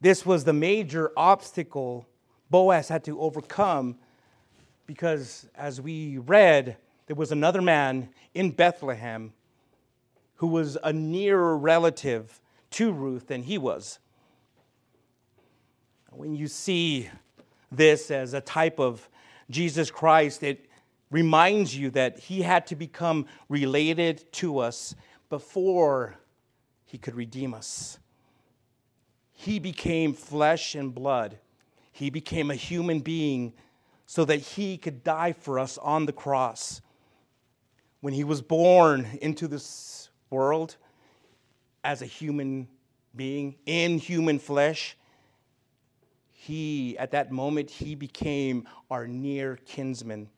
This 0.00 0.24
was 0.24 0.44
the 0.44 0.52
major 0.52 1.12
obstacle 1.16 2.06
Boaz 2.50 2.88
had 2.88 3.04
to 3.04 3.20
overcome 3.20 3.96
because, 4.86 5.46
as 5.54 5.80
we 5.80 6.18
read, 6.18 6.78
there 7.06 7.16
was 7.16 7.32
another 7.32 7.60
man 7.60 8.08
in 8.32 8.50
Bethlehem 8.50 9.32
who 10.36 10.46
was 10.46 10.78
a 10.82 10.92
nearer 10.92 11.58
relative 11.58 12.40
to 12.70 12.92
Ruth 12.92 13.26
than 13.26 13.42
he 13.42 13.58
was. 13.58 13.98
When 16.10 16.34
you 16.34 16.48
see 16.48 17.10
this 17.70 18.10
as 18.10 18.32
a 18.34 18.40
type 18.40 18.78
of 18.78 19.08
Jesus 19.50 19.90
Christ, 19.90 20.42
it 20.42 20.67
reminds 21.10 21.76
you 21.76 21.90
that 21.90 22.18
he 22.18 22.42
had 22.42 22.66
to 22.66 22.76
become 22.76 23.26
related 23.48 24.30
to 24.32 24.58
us 24.58 24.94
before 25.30 26.14
he 26.84 26.98
could 26.98 27.14
redeem 27.14 27.54
us. 27.54 27.98
He 29.32 29.58
became 29.58 30.14
flesh 30.14 30.74
and 30.74 30.94
blood. 30.94 31.38
He 31.92 32.10
became 32.10 32.50
a 32.50 32.54
human 32.54 33.00
being 33.00 33.52
so 34.06 34.24
that 34.24 34.38
he 34.38 34.78
could 34.78 35.04
die 35.04 35.32
for 35.32 35.58
us 35.58 35.78
on 35.78 36.06
the 36.06 36.12
cross. 36.12 36.80
When 38.00 38.14
he 38.14 38.24
was 38.24 38.40
born 38.42 39.06
into 39.20 39.48
this 39.48 40.08
world 40.30 40.76
as 41.84 42.02
a 42.02 42.06
human 42.06 42.68
being 43.14 43.56
in 43.66 43.98
human 43.98 44.38
flesh, 44.38 44.96
he, 46.32 46.96
at 46.98 47.10
that 47.10 47.30
moment, 47.30 47.70
he 47.70 47.94
became 47.94 48.66
our 48.90 49.06
near 49.06 49.56
kinsman. 49.66 50.30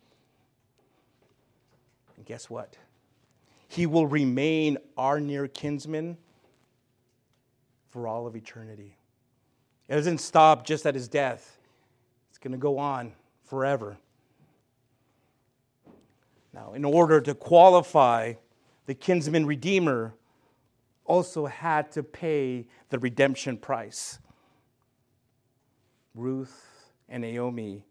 And 2.21 2.27
guess 2.27 2.51
what? 2.51 2.77
He 3.67 3.87
will 3.87 4.07
remain 4.07 4.77
our 4.99 5.19
near 5.19 5.49
kinsman 5.49 6.19
for 7.89 8.07
all 8.07 8.27
of 8.27 8.37
eternity. 8.37 8.99
It 9.89 9.95
doesn't 9.95 10.19
stop 10.19 10.67
just 10.67 10.85
at 10.85 10.95
his 10.95 11.09
death, 11.09 11.59
it's 12.29 12.37
going 12.37 12.53
to 12.53 12.59
go 12.59 12.77
on 12.77 13.15
forever. 13.47 13.97
Now, 16.53 16.75
in 16.75 16.85
order 16.85 17.23
to 17.23 17.35
qualify, 17.35 18.35
the 18.85 18.95
kinsman 18.95 19.47
redeemer 19.47 20.13
also 21.07 21.47
had 21.47 21.91
to 21.93 22.03
pay 22.03 22.67
the 22.91 22.99
redemption 22.99 23.57
price. 23.57 24.19
Ruth 26.15 26.93
and 27.09 27.23
Naomi 27.23 27.87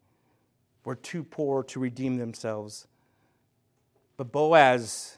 were 0.84 0.96
too 0.96 1.24
poor 1.24 1.64
to 1.64 1.80
redeem 1.80 2.18
themselves. 2.18 2.86
But 4.20 4.34
Boaz 4.34 5.18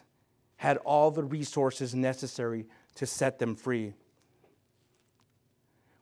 had 0.58 0.76
all 0.76 1.10
the 1.10 1.24
resources 1.24 1.92
necessary 1.92 2.66
to 2.94 3.04
set 3.04 3.40
them 3.40 3.56
free. 3.56 3.94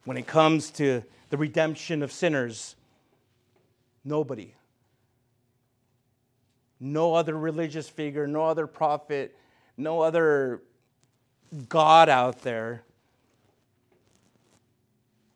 When 0.05 0.19
it 0.19 0.27
comes 0.27 0.71
to 0.73 1.03
the 1.31 1.39
redemption 1.39 2.03
of 2.03 2.13
sinners, 2.13 2.77
nobody, 4.05 4.53
no 6.79 7.15
other 7.15 7.39
religious 7.39 7.89
figure, 7.89 8.27
no 8.27 8.45
other 8.45 8.67
prophet, 8.67 9.35
no 9.79 10.03
other 10.03 10.61
God 11.71 12.11
out 12.11 12.43
there, 12.43 12.83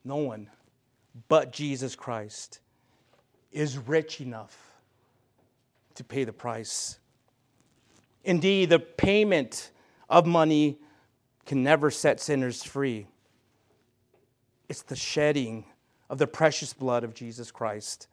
no 0.04 0.16
one 0.16 0.50
but 1.28 1.50
Jesus 1.50 1.96
Christ 1.96 2.60
is 3.52 3.78
rich 3.78 4.20
enough 4.20 4.54
to 5.94 6.04
pay 6.04 6.24
the 6.24 6.32
price. 6.34 6.98
Indeed, 8.24 8.70
the 8.70 8.78
payment 8.78 9.70
of 10.08 10.26
money 10.26 10.78
can 11.46 11.62
never 11.62 11.90
set 11.90 12.20
sinners 12.20 12.62
free. 12.62 13.06
It's 14.68 14.82
the 14.82 14.96
shedding 14.96 15.66
of 16.08 16.18
the 16.18 16.26
precious 16.26 16.72
blood 16.72 17.04
of 17.04 17.14
Jesus 17.14 17.50
Christ 17.50 18.08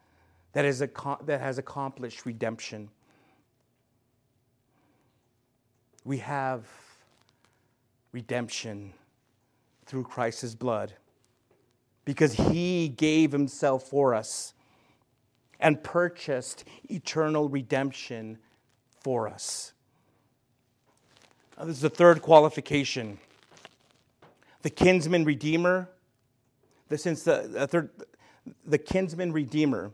that, 0.53 0.65
is, 0.65 0.79
that 0.79 1.41
has 1.41 1.57
accomplished 1.57 2.25
redemption. 2.25 2.89
We 6.03 6.17
have 6.17 6.65
redemption 8.11 8.93
through 9.85 10.03
Christ's 10.03 10.55
blood 10.55 10.93
because 12.03 12.33
he 12.33 12.89
gave 12.89 13.31
himself 13.31 13.83
for 13.87 14.13
us 14.13 14.53
and 15.59 15.81
purchased 15.83 16.65
eternal 16.89 17.47
redemption 17.47 18.39
for 18.99 19.27
us. 19.27 19.73
This 21.63 21.75
is 21.75 21.81
the 21.81 21.89
third 21.89 22.23
qualification. 22.23 23.19
The 24.63 24.71
kinsman 24.71 25.25
redeemer, 25.25 25.89
the, 26.89 26.97
since 26.97 27.23
the, 27.23 27.47
the, 27.51 27.67
third, 27.67 27.89
the 28.65 28.79
kinsman 28.79 29.31
redeemer 29.31 29.91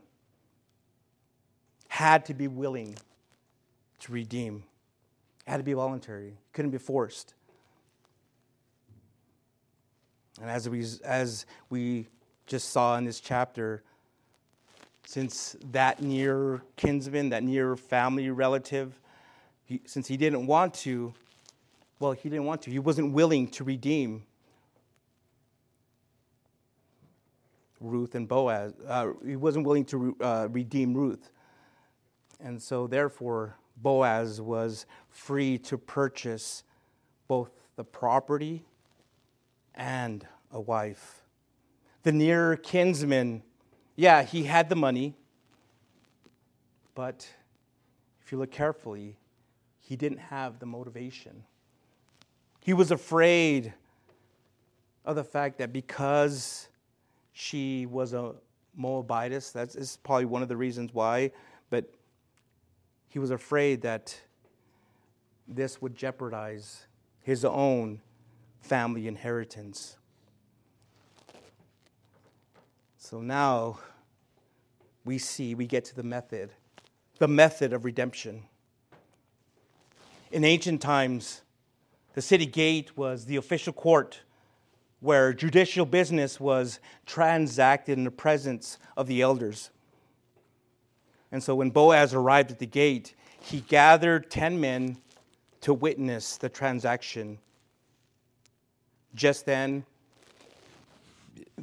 had 1.90 2.26
to 2.28 2.34
be 2.34 2.48
willing 2.48 2.96
to 4.00 4.12
redeem, 4.14 4.64
it 5.46 5.52
had 5.52 5.58
to 5.58 5.64
be 5.64 5.74
voluntary, 5.74 6.38
couldn't 6.54 6.72
be 6.72 6.78
forced. 6.78 7.34
And 10.40 10.50
as 10.50 10.70
we, 10.70 10.86
as 11.04 11.46
we 11.70 12.08
just 12.46 12.70
saw 12.70 12.98
in 12.98 13.04
this 13.04 13.20
chapter, 13.20 13.84
since 15.06 15.58
that 15.72 16.02
near 16.02 16.62
kinsman, 16.78 17.30
that 17.30 17.44
near 17.44 17.76
family 17.76 18.30
relative, 18.30 19.00
he, 19.66 19.82
since 19.86 20.08
he 20.08 20.16
didn't 20.16 20.46
want 20.46 20.74
to, 20.76 21.14
well, 22.00 22.12
he 22.12 22.30
didn't 22.30 22.46
want 22.46 22.62
to. 22.64 22.72
He 22.72 22.80
wasn't 22.80 23.14
willing 23.14 23.48
to 23.50 23.64
redeem 23.64 24.24
Ruth 27.80 28.16
and 28.16 28.28
Boaz. 28.28 28.74
Uh, 28.88 29.10
he 29.26 29.36
wasn't 29.36 29.66
willing 29.66 29.86
to 29.86 30.16
uh, 30.22 30.48
redeem 30.52 30.94
Ruth. 30.94 31.32
And 32.40 32.62
so, 32.62 32.88
therefore, 32.88 33.58
Boaz 33.76 34.42
was 34.42 34.86
free 35.10 35.58
to 35.60 35.78
purchase 35.78 36.64
both 37.28 37.52
the 37.76 37.84
property 37.84 38.66
and 39.76 40.26
a 40.52 40.60
wife. 40.60 41.24
The 42.04 42.12
nearer 42.12 42.56
kinsman, 42.56 43.44
yeah, 43.96 44.24
he 44.24 44.44
had 44.44 44.70
the 44.70 44.76
money, 44.76 45.16
but 46.96 47.28
if 48.22 48.32
you 48.32 48.38
look 48.38 48.52
carefully, 48.52 49.18
he 49.80 49.96
didn't 49.96 50.20
have 50.20 50.60
the 50.60 50.66
motivation. 50.66 51.44
He 52.68 52.74
was 52.74 52.92
afraid 52.92 53.74
of 55.06 55.16
the 55.16 55.24
fact 55.24 55.60
that 55.60 55.72
because 55.72 56.68
she 57.32 57.86
was 57.86 58.12
a 58.12 58.36
Moabitess, 58.76 59.54
that's 59.54 59.96
probably 59.96 60.26
one 60.26 60.42
of 60.42 60.50
the 60.50 60.58
reasons 60.58 60.94
why, 60.94 61.32
but 61.70 61.90
he 63.08 63.20
was 63.20 63.32
afraid 63.32 63.84
that 63.84 64.20
this 65.48 65.82
would 65.82 65.96
jeopardize 65.96 66.88
his 67.22 67.46
own 67.46 68.02
family 68.60 69.08
inheritance. 69.08 69.96
So 72.98 73.22
now 73.22 73.80
we 75.06 75.20
see, 75.20 75.56
we 75.56 75.68
get 75.68 75.86
to 75.86 75.96
the 75.96 76.04
method, 76.04 76.50
the 77.18 77.30
method 77.30 77.72
of 77.72 77.86
redemption. 77.86 78.44
In 80.34 80.44
ancient 80.44 80.82
times, 80.82 81.44
the 82.18 82.22
city 82.24 82.48
gate 82.48 82.98
was 82.98 83.26
the 83.26 83.36
official 83.36 83.72
court 83.72 84.22
where 85.02 85.32
judicial 85.34 85.86
business 85.86 86.40
was 86.40 86.80
transacted 87.06 87.96
in 87.96 88.04
the 88.04 88.10
presence 88.10 88.80
of 88.98 89.06
the 89.06 89.22
elders. 89.22 89.70
And 91.32 91.44
so 91.44 91.54
when 91.54 91.70
Boaz 91.70 92.16
arrived 92.16 92.50
at 92.50 92.58
the 92.58 92.66
gate, 92.66 93.14
he 93.40 93.60
gathered 93.60 94.32
10 94.32 94.60
men 94.60 94.98
to 95.62 95.76
witness 95.76 96.38
the 96.38 96.50
transaction 96.50 97.38
just 99.14 99.46
then, 99.46 99.86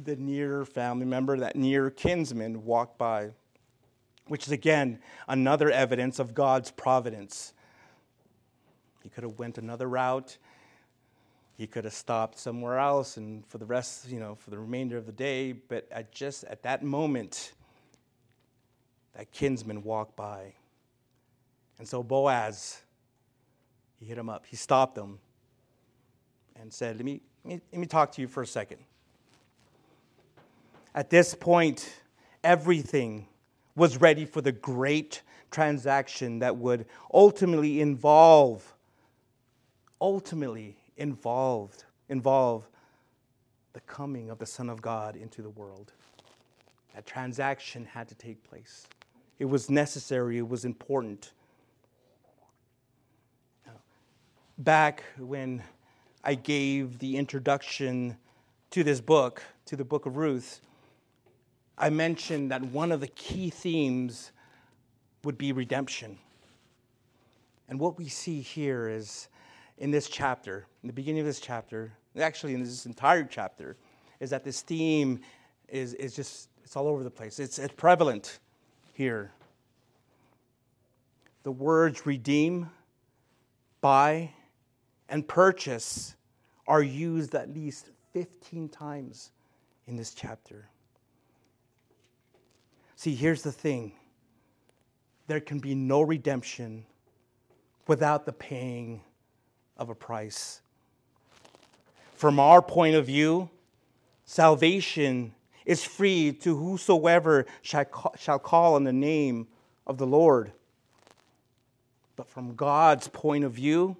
the 0.05 0.15
near 0.15 0.63
family 0.63 1.05
member, 1.05 1.37
that 1.37 1.57
near 1.57 1.89
kinsman, 1.89 2.63
walked 2.63 2.97
by, 2.97 3.31
which 4.27 4.45
is 4.45 4.53
again 4.53 4.99
another 5.27 5.69
evidence 5.69 6.17
of 6.17 6.33
God's 6.33 6.71
providence. 6.71 7.51
He 9.03 9.09
could 9.09 9.25
have 9.25 9.37
went 9.37 9.57
another 9.57 9.89
route. 9.89 10.37
He 11.57 11.67
could 11.67 11.85
have 11.85 11.93
stopped 11.93 12.37
somewhere 12.37 12.77
else 12.77 13.17
and 13.17 13.45
for 13.47 13.57
the 13.57 13.65
rest, 13.65 14.09
you 14.09 14.19
know, 14.19 14.35
for 14.35 14.49
the 14.49 14.59
remainder 14.59 14.97
of 14.97 15.05
the 15.05 15.11
day, 15.13 15.53
but 15.53 15.87
at 15.89 16.11
just 16.11 16.43
at 16.45 16.63
that 16.63 16.83
moment, 16.83 17.53
that 19.13 19.31
kinsman 19.31 19.81
walked 19.83 20.17
by. 20.17 20.53
And 21.79 21.87
so 21.87 22.03
Boaz, 22.03 22.81
he 23.99 24.05
hit 24.05 24.17
him 24.17 24.29
up. 24.29 24.45
He 24.45 24.57
stopped 24.57 24.97
him 24.97 25.19
and 26.59 26.73
said, 26.73 26.97
Let 26.97 27.05
me 27.05 27.21
let 27.45 27.53
me, 27.53 27.61
let 27.71 27.79
me 27.79 27.85
talk 27.85 28.11
to 28.13 28.21
you 28.21 28.27
for 28.27 28.41
a 28.41 28.47
second. 28.47 28.79
At 30.95 31.11
this 31.11 31.35
point, 31.35 31.93
everything 32.43 33.27
was 33.75 33.97
ready 33.97 34.25
for 34.25 34.41
the 34.41 34.51
great 34.51 35.21
transaction 35.51 36.39
that 36.39 36.57
would 36.57 36.85
ultimately 37.13 37.81
involve, 37.81 38.73
ultimately 40.01 40.75
involved, 40.97 41.83
involve 42.09 42.67
the 43.73 43.81
coming 43.81 44.29
of 44.29 44.39
the 44.39 44.45
Son 44.45 44.69
of 44.69 44.81
God 44.81 45.15
into 45.15 45.41
the 45.41 45.49
world. 45.49 45.91
That 46.93 47.05
transaction 47.05 47.85
had 47.85 48.07
to 48.07 48.15
take 48.15 48.41
place. 48.43 48.87
It 49.37 49.45
was 49.45 49.69
necessary, 49.69 50.37
it 50.37 50.47
was 50.47 50.63
important. 50.63 51.33
Back 54.57 55.03
when 55.17 55.61
I 56.23 56.35
gave 56.35 56.99
the 56.99 57.17
introduction 57.17 58.17
to 58.71 58.83
this 58.83 59.01
book, 59.01 59.43
to 59.65 59.75
the 59.75 59.83
book 59.83 60.05
of 60.05 60.15
Ruth, 60.15 60.61
I 61.77 61.89
mentioned 61.89 62.51
that 62.51 62.61
one 62.63 62.93
of 62.93 63.01
the 63.01 63.07
key 63.07 63.49
themes 63.49 64.31
would 65.25 65.37
be 65.37 65.51
redemption. 65.51 66.17
And 67.67 67.79
what 67.79 67.97
we 67.97 68.07
see 68.07 68.39
here 68.39 68.87
is 68.87 69.27
in 69.77 69.91
this 69.91 70.07
chapter, 70.07 70.65
in 70.83 70.87
the 70.87 70.93
beginning 70.93 71.19
of 71.21 71.25
this 71.25 71.39
chapter, 71.39 71.93
actually 72.19 72.53
in 72.53 72.63
this 72.63 72.85
entire 72.85 73.23
chapter, 73.23 73.77
is 74.19 74.29
that 74.29 74.43
this 74.43 74.61
theme 74.61 75.19
is, 75.67 75.93
is 75.95 76.15
just, 76.15 76.49
it's 76.63 76.75
all 76.75 76.87
over 76.87 77.03
the 77.03 77.11
place. 77.11 77.39
It's, 77.39 77.59
it's 77.59 77.73
prevalent 77.73 78.39
here. 78.93 79.31
The 81.43 81.51
words 81.51 82.05
redeem, 82.05 82.69
buy, 83.81 84.31
and 85.09 85.27
purchase 85.27 86.15
are 86.67 86.81
used 86.81 87.35
at 87.35 87.53
least 87.53 87.89
15 88.13 88.69
times 88.69 89.31
in 89.87 89.95
this 89.95 90.13
chapter. 90.13 90.69
See, 92.95 93.13
here's 93.13 93.43
the 93.43 93.51
thing 93.51 93.91
there 95.27 95.39
can 95.39 95.59
be 95.59 95.75
no 95.75 96.01
redemption 96.01 96.85
without 97.87 98.25
the 98.25 98.33
paying 98.33 99.01
of 99.77 99.89
a 99.89 99.95
price. 99.95 100.61
From 102.13 102.39
our 102.39 102.61
point 102.61 102.95
of 102.95 103.05
view, 103.05 103.49
salvation 104.23 105.33
is 105.65 105.83
free 105.83 106.31
to 106.31 106.55
whosoever 106.55 107.45
shall 107.61 108.39
call 108.39 108.75
on 108.75 108.83
the 108.83 108.93
name 108.93 109.47
of 109.87 109.97
the 109.97 110.07
Lord. 110.07 110.51
But 112.15 112.29
from 112.29 112.55
God's 112.55 113.07
point 113.07 113.43
of 113.43 113.51
view, 113.51 113.97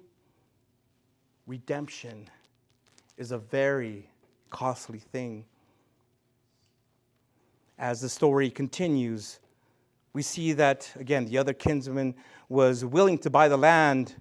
redemption 1.46 2.30
is 3.18 3.30
a 3.30 3.38
very 3.38 4.08
costly 4.48 4.98
thing. 4.98 5.44
As 7.78 8.00
the 8.00 8.08
story 8.08 8.48
continues, 8.48 9.38
we 10.14 10.22
see 10.22 10.54
that, 10.54 10.90
again, 10.98 11.26
the 11.26 11.36
other 11.36 11.52
kinsman 11.52 12.14
was 12.48 12.84
willing 12.84 13.18
to 13.18 13.28
buy 13.28 13.48
the 13.48 13.58
land 13.58 14.14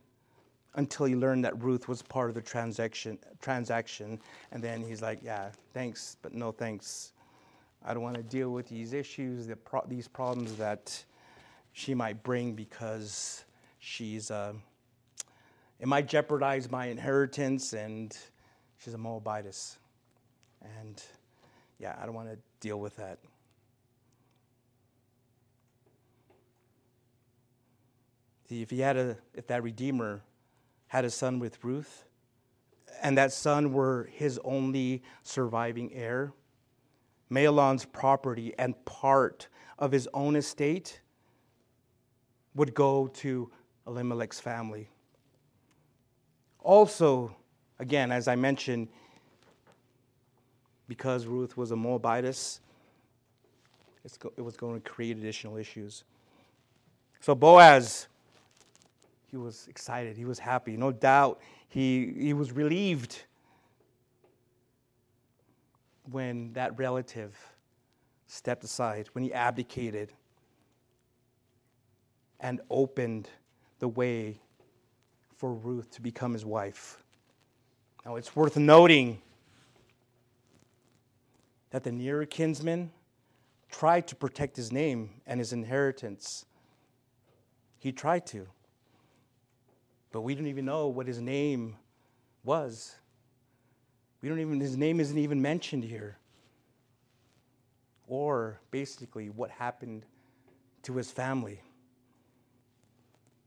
until 0.75 1.05
he 1.05 1.15
learned 1.15 1.45
that 1.45 1.61
Ruth 1.61 1.87
was 1.87 2.01
part 2.01 2.29
of 2.29 2.35
the 2.35 2.41
transaction. 2.41 3.17
transaction. 3.41 4.19
And 4.51 4.63
then 4.63 4.83
he's 4.83 5.01
like, 5.01 5.19
Yeah, 5.23 5.49
thanks, 5.73 6.17
but 6.21 6.33
no 6.33 6.51
thanks. 6.51 7.13
I 7.83 7.93
don't 7.93 8.03
want 8.03 8.15
to 8.15 8.23
deal 8.23 8.51
with 8.51 8.67
these 8.67 8.93
issues, 8.93 9.47
the 9.47 9.55
pro- 9.55 9.85
these 9.87 10.07
problems 10.07 10.55
that 10.57 11.03
she 11.73 11.93
might 11.93 12.23
bring 12.23 12.53
because 12.53 13.45
she's. 13.79 14.31
Uh, 14.31 14.53
it 15.79 15.87
might 15.87 16.07
jeopardize 16.07 16.71
my 16.71 16.87
inheritance, 16.87 17.73
and 17.73 18.17
she's 18.77 18.93
a 18.93 18.97
Moabitess. 18.97 19.77
And 20.79 21.03
yeah, 21.79 21.95
I 22.01 22.05
don't 22.05 22.15
want 22.15 22.29
to 22.29 22.37
deal 22.59 22.79
with 22.79 22.95
that. 22.95 23.19
See, 28.47 28.61
if 28.61 28.69
he 28.69 28.79
had 28.79 28.95
a, 28.95 29.17
if 29.33 29.47
that 29.47 29.63
redeemer 29.63 30.21
had 30.87 31.05
a 31.05 31.09
son 31.09 31.39
with 31.39 31.63
Ruth, 31.63 32.05
and 33.01 33.17
that 33.17 33.31
son 33.31 33.73
were 33.73 34.09
his 34.11 34.39
only 34.43 35.03
surviving 35.23 35.91
heir, 35.93 36.31
Mahlon's 37.29 37.85
property 37.85 38.53
and 38.57 38.73
part 38.85 39.47
of 39.77 39.91
his 39.91 40.07
own 40.13 40.35
estate 40.35 41.01
would 42.53 42.73
go 42.73 43.07
to 43.07 43.51
Elimelech's 43.87 44.39
family. 44.39 44.87
Also, 46.59 47.35
again, 47.79 48.11
as 48.11 48.27
I 48.27 48.35
mentioned, 48.35 48.87
because 50.87 51.25
Ruth 51.25 51.57
was 51.57 51.71
a 51.71 51.75
Moabitess, 51.75 52.61
it 54.05 54.41
was 54.41 54.55
going 54.55 54.79
to 54.79 54.89
create 54.89 55.17
additional 55.17 55.57
issues. 55.57 56.03
So 57.19 57.33
Boaz, 57.33 58.07
he 59.35 59.37
was 59.37 59.67
excited, 59.67 60.15
he 60.15 60.23
was 60.23 60.39
happy. 60.39 60.77
No 60.77 60.93
doubt 60.93 61.41
he, 61.67 62.13
he 62.17 62.31
was 62.31 62.53
relieved 62.53 63.23
when 66.09 66.53
that 66.53 66.79
relative 66.79 67.37
stepped 68.27 68.63
aside, 68.63 69.09
when 69.11 69.25
he 69.25 69.33
abdicated 69.33 70.13
and 72.39 72.61
opened 72.69 73.27
the 73.79 73.89
way 73.89 74.39
for 75.35 75.53
Ruth 75.53 75.91
to 75.91 76.01
become 76.01 76.31
his 76.31 76.45
wife. 76.45 77.03
Now, 78.05 78.15
it's 78.15 78.37
worth 78.37 78.55
noting 78.55 79.21
that 81.71 81.83
the 81.83 81.91
nearer 81.91 82.25
kinsman 82.25 82.89
tried 83.69 84.07
to 84.07 84.15
protect 84.15 84.55
his 84.55 84.71
name 84.71 85.09
and 85.27 85.41
his 85.41 85.51
inheritance. 85.51 86.45
He 87.77 87.91
tried 87.91 88.25
to. 88.27 88.47
But 90.11 90.21
we 90.21 90.35
don't 90.35 90.47
even 90.47 90.65
know 90.65 90.87
what 90.87 91.07
his 91.07 91.19
name 91.19 91.75
was. 92.43 92.95
We 94.21 94.29
don't 94.29 94.39
even, 94.39 94.59
his 94.59 94.77
name 94.77 94.99
isn't 94.99 95.17
even 95.17 95.41
mentioned 95.41 95.83
here. 95.83 96.17
Or 98.07 98.59
basically 98.71 99.29
what 99.29 99.49
happened 99.49 100.05
to 100.83 100.95
his 100.95 101.11
family. 101.11 101.59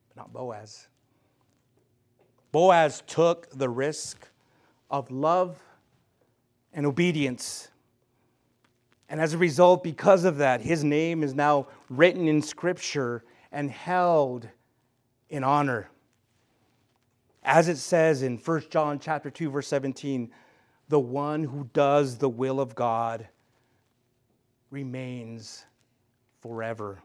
But 0.09 0.17
not 0.17 0.33
Boaz. 0.33 0.89
Boaz 2.53 3.03
took 3.07 3.49
the 3.51 3.69
risk 3.69 4.29
of 4.91 5.11
love 5.11 5.63
and 6.73 6.87
obedience. 6.87 7.69
And 9.09 9.21
as 9.21 9.35
a 9.35 9.39
result, 9.39 9.83
because 9.83 10.25
of 10.25 10.39
that, 10.39 10.61
his 10.61 10.85
name 10.85 11.23
is 11.23 11.35
now 11.35 11.69
written 11.89 12.29
in 12.29 12.43
Scripture 12.43 13.25
and 13.53 13.71
held 13.71 14.49
in 15.31 15.45
honor. 15.45 15.91
As 17.49 17.67
it 17.69 17.79
says 17.79 18.23
in 18.23 18.37
1 18.37 18.65
John 18.69 18.99
chapter 18.99 19.31
2 19.31 19.49
verse 19.49 19.67
17, 19.69 20.31
the 20.91 21.01
one 21.01 21.43
who 21.43 21.67
does 21.73 22.19
the 22.19 22.29
will 22.29 22.61
of 22.61 22.75
God 22.75 23.27
remains 24.71 25.65
forever. 26.43 26.99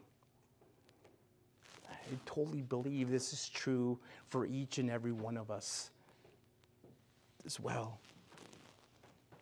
I 1.90 1.96
totally 2.26 2.60
believe 2.60 3.10
this 3.10 3.32
is 3.32 3.48
true 3.48 3.98
for 4.28 4.44
each 4.44 4.76
and 4.76 4.90
every 4.90 5.12
one 5.12 5.38
of 5.38 5.50
us 5.50 5.88
as 7.46 7.58
well. 7.58 7.98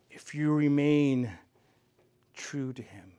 If 0.09 0.37
you 0.37 0.53
remain 0.53 1.33
true 2.33 2.73
to 2.75 2.83
Him, 2.83 3.11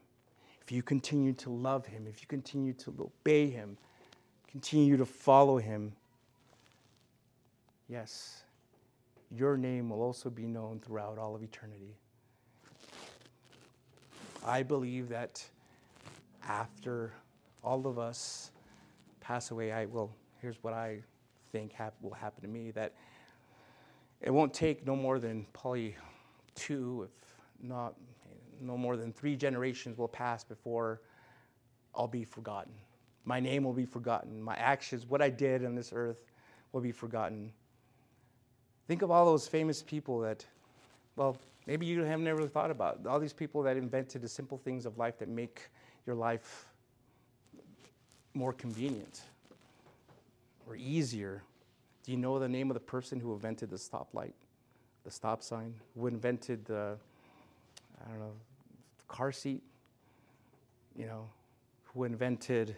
if 0.62 0.72
you 0.72 0.82
continue 0.82 1.34
to 1.34 1.50
love 1.50 1.84
Him, 1.84 2.06
if 2.06 2.22
you 2.22 2.26
continue 2.28 2.72
to 2.72 2.94
obey 2.98 3.50
Him, 3.50 3.76
continue 4.50 4.96
to 4.96 5.04
follow 5.04 5.58
Him, 5.58 5.92
yes, 7.88 8.42
your 9.30 9.56
name 9.56 9.90
will 9.90 10.02
also 10.02 10.30
be 10.30 10.46
known 10.46 10.80
throughout 10.80 11.18
all 11.18 11.34
of 11.34 11.42
eternity. 11.42 11.96
I 14.44 14.62
believe 14.62 15.08
that 15.08 15.44
after 16.46 17.12
all 17.62 17.86
of 17.86 17.98
us 17.98 18.50
pass 19.20 19.50
away, 19.50 19.72
I 19.72 19.86
will, 19.86 20.14
here's 20.40 20.62
what 20.62 20.74
I 20.74 21.00
think 21.50 21.72
hap- 21.72 21.94
will 22.02 22.12
happen 22.12 22.42
to 22.42 22.48
me 22.48 22.70
that 22.72 22.92
it 24.20 24.30
won't 24.30 24.52
take 24.52 24.86
no 24.86 24.96
more 24.96 25.18
than 25.18 25.46
probably 25.52 25.96
two, 26.54 27.08
if 27.08 27.66
not 27.66 27.94
no 28.60 28.76
more 28.76 28.96
than 28.96 29.12
three 29.12 29.36
generations 29.36 29.98
will 29.98 30.08
pass 30.08 30.44
before 30.44 31.00
I'll 31.94 32.08
be 32.08 32.24
forgotten. 32.24 32.72
My 33.24 33.40
name 33.40 33.64
will 33.64 33.72
be 33.72 33.86
forgotten. 33.86 34.42
My 34.42 34.56
actions, 34.56 35.06
what 35.06 35.22
I 35.22 35.30
did 35.30 35.64
on 35.64 35.74
this 35.74 35.92
earth, 35.94 36.30
will 36.72 36.80
be 36.80 36.92
forgotten. 36.92 37.52
Think 38.86 39.02
of 39.02 39.10
all 39.10 39.24
those 39.24 39.48
famous 39.48 39.82
people 39.82 40.20
that, 40.20 40.44
well, 41.16 41.36
maybe 41.66 41.86
you 41.86 42.02
have 42.02 42.20
never 42.20 42.46
thought 42.46 42.70
about. 42.70 43.06
All 43.06 43.18
these 43.18 43.32
people 43.32 43.62
that 43.62 43.76
invented 43.76 44.22
the 44.22 44.28
simple 44.28 44.58
things 44.58 44.84
of 44.84 44.98
life 44.98 45.18
that 45.18 45.28
make 45.28 45.70
your 46.06 46.14
life 46.14 46.66
more 48.34 48.52
convenient 48.52 49.22
or 50.66 50.76
easier. 50.76 51.42
Do 52.02 52.12
you 52.12 52.18
know 52.18 52.38
the 52.38 52.48
name 52.48 52.70
of 52.70 52.74
the 52.74 52.80
person 52.80 53.20
who 53.20 53.32
invented 53.32 53.70
the 53.70 53.76
stoplight, 53.76 54.32
the 55.04 55.10
stop 55.10 55.42
sign, 55.42 55.74
who 55.96 56.06
invented 56.06 56.66
the, 56.66 56.96
I 58.04 58.10
don't 58.10 58.18
know, 58.18 58.32
car 59.08 59.32
seat? 59.32 59.62
You 60.96 61.06
know, 61.06 61.28
who 61.94 62.04
invented, 62.04 62.76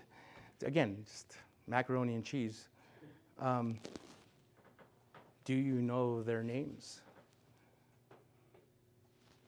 again, 0.65 0.99
just 1.05 1.37
macaroni 1.67 2.15
and 2.15 2.25
cheese. 2.25 2.69
Um, 3.41 3.79
do 5.47 5.55
you 5.55 5.81
know 5.81 6.23
their 6.25 6.43
names? 6.43 7.01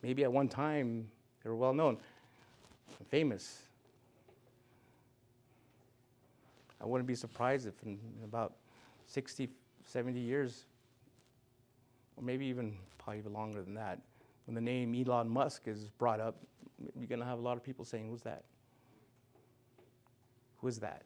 Maybe 0.03 0.23
at 0.23 0.33
one 0.33 0.49
time 0.49 1.09
they 1.43 1.51
were 1.51 1.57
well 1.57 1.75
known, 1.75 1.99
famous. 3.11 3.63
I 6.81 6.87
wouldn't 6.87 7.09
be 7.09 7.17
surprised 7.17 7.67
if 7.67 7.75
in, 7.85 7.99
about 8.25 8.55
60, 9.07 9.49
70 9.85 10.21
years, 10.21 10.65
or 12.17 12.23
maybe 12.23 12.47
even 12.47 12.77
probably 12.99 13.19
even 13.19 13.33
longer 13.33 13.61
than 13.61 13.75
that, 13.75 13.99
when 14.47 14.55
the 14.55 14.61
name 14.61 14.95
Elon 14.95 15.29
Musk 15.29 15.67
is 15.67 15.91
brought 15.99 16.21
up, 16.21 16.37
you're 16.97 17.09
going 17.09 17.19
to 17.19 17.27
have 17.27 17.41
a 17.41 17.43
lot 17.43 17.57
of 17.57 17.65
people 17.65 17.85
saying, 17.85 18.09
Who's 18.09 18.23
that? 18.23 18.45
Who 20.61 20.69
is 20.69 20.79
that? 20.79 21.03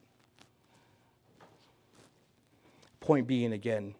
Point 3.01 3.27
being 3.27 3.55
again, 3.55 3.95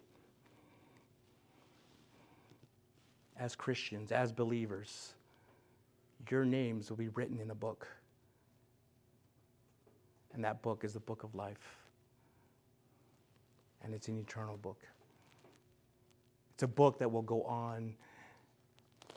as 3.39 3.55
Christians, 3.57 4.13
as 4.13 4.33
believers, 4.33 5.15
your 6.31 6.45
names 6.45 6.91
will 6.91 6.97
be 6.97 7.09
written 7.09 7.41
in 7.41 7.51
a 7.51 7.55
book. 7.55 7.87
And 10.35 10.45
that 10.45 10.63
book 10.63 10.85
is 10.85 10.93
the 10.93 11.01
book 11.01 11.25
of 11.25 11.35
life. 11.35 11.77
And 13.83 13.93
it's 13.93 14.09
an 14.09 14.19
eternal 14.19 14.57
book. 14.57 14.79
It's 16.55 16.63
a 16.63 16.69
book 16.69 16.99
that 17.01 17.11
will 17.11 17.23
go 17.23 17.43
on. 17.43 17.95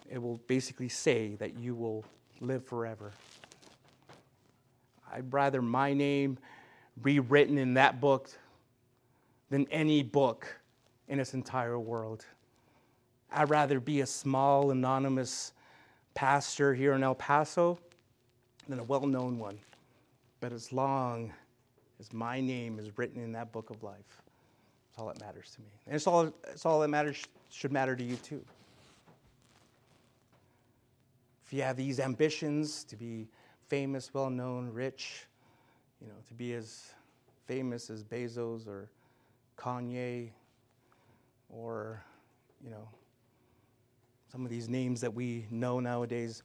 It 0.10 0.18
will 0.18 0.38
basically 0.48 0.90
say 0.90 1.36
that 1.36 1.58
you 1.58 1.76
will 1.76 2.04
live 2.42 2.66
forever. 2.66 3.14
I'd 5.12 5.32
rather 5.32 5.62
my 5.62 5.94
name 5.94 6.38
be 7.02 7.20
written 7.20 7.58
in 7.58 7.76
that 7.76 8.02
book 8.02 8.30
than 9.50 9.68
any 9.70 10.04
book 10.04 10.48
in 11.08 11.20
this 11.20 11.34
entire 11.34 11.80
world. 11.80 12.26
I'd 13.36 13.50
rather 13.50 13.82
be 13.82 14.00
a 14.00 14.06
small, 14.06 14.72
anonymous 14.72 15.52
pastor 16.14 16.74
here 16.74 16.94
in 16.94 17.04
El 17.04 17.16
Paso 17.16 17.78
than 18.70 18.80
a 18.80 18.84
well 18.84 19.06
known 19.06 19.38
one. 19.38 19.60
But 20.40 20.54
as 20.54 20.72
long 20.72 21.34
as 22.00 22.14
my 22.14 22.40
name 22.40 22.80
is 22.80 22.98
written 22.98 23.22
in 23.22 23.34
that 23.34 23.52
book 23.52 23.70
of 23.70 23.84
life, 23.84 24.22
it's 24.90 24.98
all 24.98 25.08
that 25.08 25.20
matters 25.20 25.52
to 25.56 25.62
me. 25.62 25.68
And 25.86 25.96
it's 25.96 26.08
all, 26.08 26.34
it's 26.48 26.66
all 26.66 26.80
that 26.80 26.88
matters, 26.88 27.26
should 27.52 27.74
matter 27.74 27.96
to 27.96 28.04
you 28.04 28.16
too. 28.18 28.42
If 31.46 31.52
you 31.52 31.62
have 31.62 31.76
these 31.76 32.00
ambitions 32.00 32.86
to 32.86 32.96
be 32.96 33.28
famous, 33.68 34.14
well 34.14 34.30
known, 34.30 34.72
rich, 34.72 35.26
you 36.02 36.08
know, 36.08 36.16
to 36.30 36.34
be 36.34 36.54
as 36.54 36.94
famous 37.48 37.90
as 37.90 38.04
Bezos 38.04 38.66
or 38.68 38.90
Kanye 39.58 40.30
or, 41.50 42.02
you 42.64 42.70
know, 42.70 42.88
some 44.32 44.44
of 44.44 44.52
these 44.52 44.68
names 44.68 45.02
that 45.02 45.14
we 45.14 45.46
know 45.50 45.80
nowadays, 45.80 46.44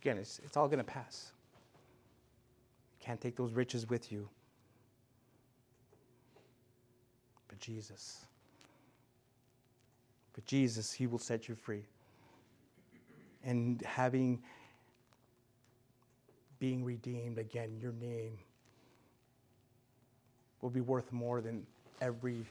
again, 0.00 0.18
it's, 0.18 0.40
it's 0.44 0.56
all 0.56 0.66
going 0.66 0.78
to 0.78 0.84
pass. 0.84 1.32
You 3.00 3.06
can't 3.06 3.20
take 3.20 3.36
those 3.36 3.52
riches 3.52 3.88
with 3.88 4.12
you. 4.12 4.28
But 7.48 7.58
Jesus, 7.58 8.24
but 10.34 10.44
Jesus, 10.46 10.92
He 10.92 11.06
will 11.06 11.18
set 11.18 11.48
you 11.48 11.54
free. 11.54 11.84
And 13.44 13.82
having, 13.82 14.40
being 16.60 16.84
redeemed, 16.84 17.38
again, 17.38 17.76
your 17.80 17.92
name 17.92 18.38
will 20.60 20.70
be 20.70 20.80
worth 20.80 21.12
more 21.12 21.40
than 21.40 21.66
every 22.00 22.46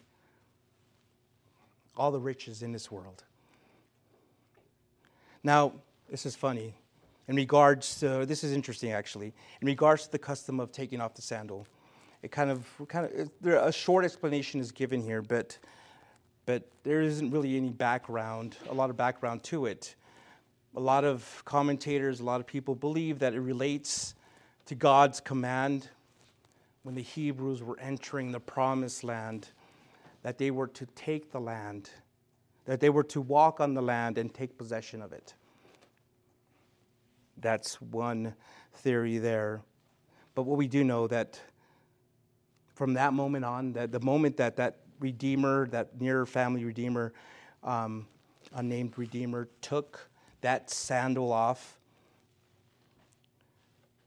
all 1.98 2.12
the 2.12 2.20
riches 2.20 2.62
in 2.62 2.72
this 2.72 2.92
world. 2.92 3.24
Now, 5.44 5.74
this 6.10 6.26
is 6.26 6.36
funny. 6.36 6.74
In 7.28 7.36
regards 7.36 8.00
to 8.00 8.26
this 8.26 8.44
is 8.44 8.52
interesting 8.52 8.92
actually. 8.92 9.34
In 9.62 9.68
regards 9.68 10.06
to 10.06 10.12
the 10.12 10.20
custom 10.20 10.60
of 10.60 10.72
taking 10.72 11.00
off 11.00 11.14
the 11.14 11.22
sandal, 11.22 11.66
it 12.22 12.32
kind 12.32 12.52
of 12.52 12.68
kind 12.88 13.06
of 13.06 13.32
there 13.40 13.56
a 13.56 13.72
short 13.72 14.06
explanation 14.06 14.60
is 14.60 14.72
given 14.72 15.02
here, 15.02 15.22
but 15.22 15.58
but 16.46 16.68
there 16.84 17.02
isn't 17.02 17.32
really 17.32 17.56
any 17.56 17.70
background, 17.70 18.58
a 18.70 18.74
lot 18.74 18.90
of 18.90 18.98
background 18.98 19.44
to 19.44 19.66
it. 19.68 19.96
A 20.76 20.80
lot 20.80 21.04
of 21.04 21.42
commentators, 21.46 22.20
a 22.20 22.24
lot 22.24 22.40
of 22.40 22.48
people 22.48 22.76
believe 22.76 23.20
that 23.20 23.34
it 23.34 23.40
relates 23.40 24.16
to 24.66 24.76
God's 24.76 25.20
command 25.20 25.90
when 26.84 26.96
the 26.96 27.02
Hebrews 27.02 27.62
were 27.62 27.80
entering 27.80 28.32
the 28.32 28.40
promised 28.40 29.04
land 29.04 29.50
that 30.24 30.38
they 30.38 30.52
were 30.52 30.68
to 30.68 30.86
take 30.96 31.32
the 31.32 31.40
land, 31.40 31.90
that 32.66 32.80
they 32.80 32.90
were 32.90 33.04
to 33.04 33.22
walk 33.22 33.60
on 33.60 33.74
the 33.74 33.82
land 33.82 34.18
and 34.18 34.34
take 34.34 34.58
possession 34.58 35.02
of 35.02 35.12
it. 35.12 35.34
That's 37.38 37.82
one 37.82 38.36
theory 38.74 39.18
there. 39.18 39.62
But 40.36 40.44
what 40.44 40.58
we 40.58 40.68
do 40.68 40.84
know 40.84 41.08
that 41.08 41.40
from 42.76 42.94
that 42.94 43.14
moment 43.14 43.46
on, 43.46 43.74
that 43.74 43.92
the 43.92 44.00
moment 44.00 44.38
that 44.38 44.56
that 44.58 44.78
redeemer, 45.00 45.68
that 45.68 46.00
near 46.00 46.26
family 46.26 46.64
redeemer, 46.64 47.14
um, 47.64 48.08
unnamed 48.54 48.98
redeemer, 48.98 49.50
took 49.62 50.08
that 50.42 50.70
sandal 50.70 51.32
off 51.32 51.80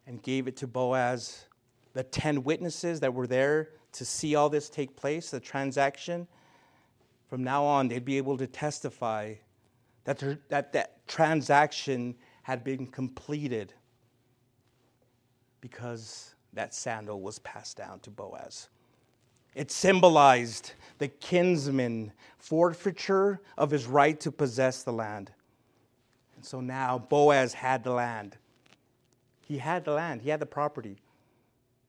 and 0.06 0.22
gave 0.22 0.46
it 0.48 0.56
to 0.58 0.66
Boaz, 0.66 1.46
the 1.92 2.02
10 2.02 2.44
witnesses 2.44 3.00
that 3.00 3.12
were 3.12 3.26
there 3.26 3.70
to 3.92 4.04
see 4.04 4.34
all 4.34 4.48
this 4.48 4.68
take 4.68 4.96
place, 4.96 5.30
the 5.30 5.40
transaction, 5.40 6.26
from 7.28 7.42
now 7.42 7.64
on, 7.64 7.88
they'd 7.88 8.04
be 8.04 8.18
able 8.18 8.36
to 8.38 8.46
testify 8.46 9.34
that 10.04 10.22
that, 10.48 10.72
that 10.72 11.06
transaction 11.06 12.14
had 12.42 12.62
been 12.62 12.86
completed 12.86 13.72
because 15.60 16.34
that 16.52 16.74
sandal 16.74 17.20
was 17.20 17.38
passed 17.40 17.76
down 17.76 17.98
to 18.00 18.10
Boaz. 18.10 18.68
It 19.54 19.70
symbolized 19.70 20.72
the 20.98 21.08
kinsman 21.08 22.12
forfeiture 22.38 23.40
of 23.56 23.70
his 23.70 23.86
right 23.86 24.18
to 24.20 24.32
possess 24.32 24.82
the 24.82 24.92
land. 24.92 25.32
And 26.36 26.44
so 26.44 26.60
now 26.60 26.98
Boaz 26.98 27.54
had 27.54 27.84
the 27.84 27.92
land. 27.92 28.36
He 29.46 29.58
had 29.58 29.84
the 29.84 29.92
land, 29.92 30.22
he 30.22 30.30
had 30.30 30.40
the 30.40 30.46
property. 30.46 30.98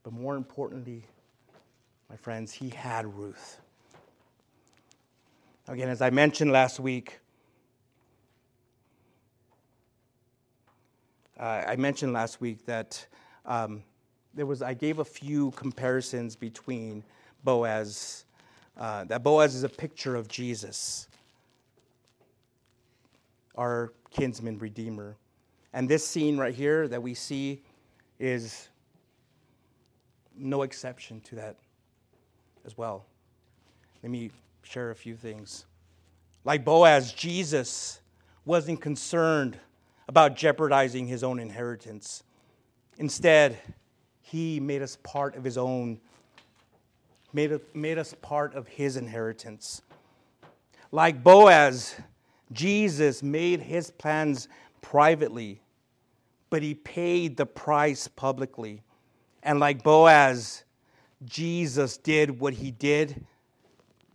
But 0.03 0.13
more 0.13 0.35
importantly, 0.35 1.03
my 2.09 2.15
friends, 2.15 2.53
he 2.53 2.69
had 2.69 3.05
Ruth. 3.17 3.59
Again, 5.67 5.89
as 5.89 5.99
I 5.99 6.11
mentioned 6.11 6.51
last 6.51 6.79
week, 6.79 7.19
uh, 11.39 11.63
I 11.65 11.75
mentioned 11.75 12.13
last 12.13 12.39
week 12.39 12.63
that 12.67 13.03
um, 13.47 13.81
there 14.35 14.45
was 14.45 14.61
I 14.61 14.75
gave 14.75 14.99
a 14.99 15.05
few 15.05 15.49
comparisons 15.51 16.35
between 16.35 17.03
Boaz. 17.43 18.25
Uh, 18.77 19.05
that 19.05 19.23
Boaz 19.23 19.55
is 19.55 19.63
a 19.63 19.69
picture 19.69 20.15
of 20.15 20.27
Jesus, 20.27 21.07
our 23.55 23.91
kinsman 24.11 24.59
redeemer, 24.59 25.15
and 25.73 25.89
this 25.89 26.05
scene 26.05 26.37
right 26.37 26.53
here 26.53 26.87
that 26.87 27.01
we 27.01 27.15
see 27.15 27.63
is 28.19 28.69
no 30.37 30.61
exception 30.61 31.21
to 31.21 31.35
that 31.35 31.55
as 32.67 32.77
well. 32.77 33.03
Let 34.03 34.11
me 34.11 34.29
share 34.65 34.89
a 34.89 34.95
few 34.95 35.15
things. 35.15 35.65
Like 36.43 36.65
Boaz, 36.65 37.13
Jesus 37.13 38.01
wasn't 38.45 38.81
concerned 38.81 39.57
about 40.07 40.35
jeopardizing 40.35 41.07
his 41.07 41.23
own 41.23 41.39
inheritance. 41.39 42.23
Instead, 42.97 43.57
he 44.21 44.59
made 44.59 44.81
us 44.81 44.97
part 45.03 45.35
of 45.35 45.43
his 45.43 45.57
own, 45.57 45.99
made, 47.31 47.59
made 47.73 47.97
us 47.97 48.15
part 48.21 48.55
of 48.55 48.67
his 48.67 48.97
inheritance. 48.97 49.81
Like 50.91 51.23
Boaz, 51.23 51.95
Jesus 52.51 53.21
made 53.21 53.61
his 53.61 53.91
plans 53.91 54.47
privately, 54.81 55.61
but 56.49 56.63
he 56.63 56.73
paid 56.73 57.37
the 57.37 57.45
price 57.45 58.07
publicly. 58.07 58.81
And 59.43 59.59
like 59.59 59.83
Boaz, 59.83 60.63
Jesus 61.23 61.97
did 61.97 62.39
what 62.39 62.53
he 62.53 62.71
did 62.71 63.25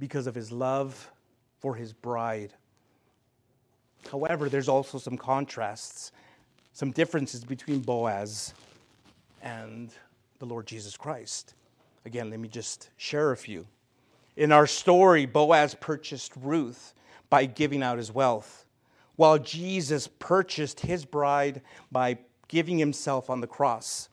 because 0.00 0.26
of 0.26 0.34
his 0.34 0.50
love 0.50 1.12
for 1.60 1.76
his 1.76 1.92
bride. 1.92 2.52
However, 4.10 4.48
there's 4.48 4.68
also 4.68 4.98
some 4.98 5.16
contrasts, 5.16 6.10
some 6.72 6.90
differences 6.90 7.44
between 7.44 7.80
Boaz 7.80 8.54
and 9.42 9.90
the 10.38 10.46
Lord 10.46 10.66
Jesus 10.66 10.96
Christ. 10.96 11.54
Again, 12.06 12.30
let 12.30 12.40
me 12.40 12.48
just 12.48 12.88
share 12.96 13.32
a 13.32 13.36
few. 13.36 13.66
In 14.36 14.52
our 14.52 14.66
story, 14.66 15.26
Boaz 15.26 15.74
purchased 15.74 16.32
Ruth 16.40 16.94
by 17.28 17.44
giving 17.44 17.82
out 17.82 17.98
his 17.98 18.10
wealth, 18.10 18.64
while 19.16 19.38
Jesus 19.38 20.08
purchased 20.18 20.80
his 20.80 21.04
bride 21.04 21.60
by 21.92 22.18
giving 22.48 22.78
himself 22.78 23.28
on 23.28 23.42
the 23.42 23.46
cross. 23.46 24.08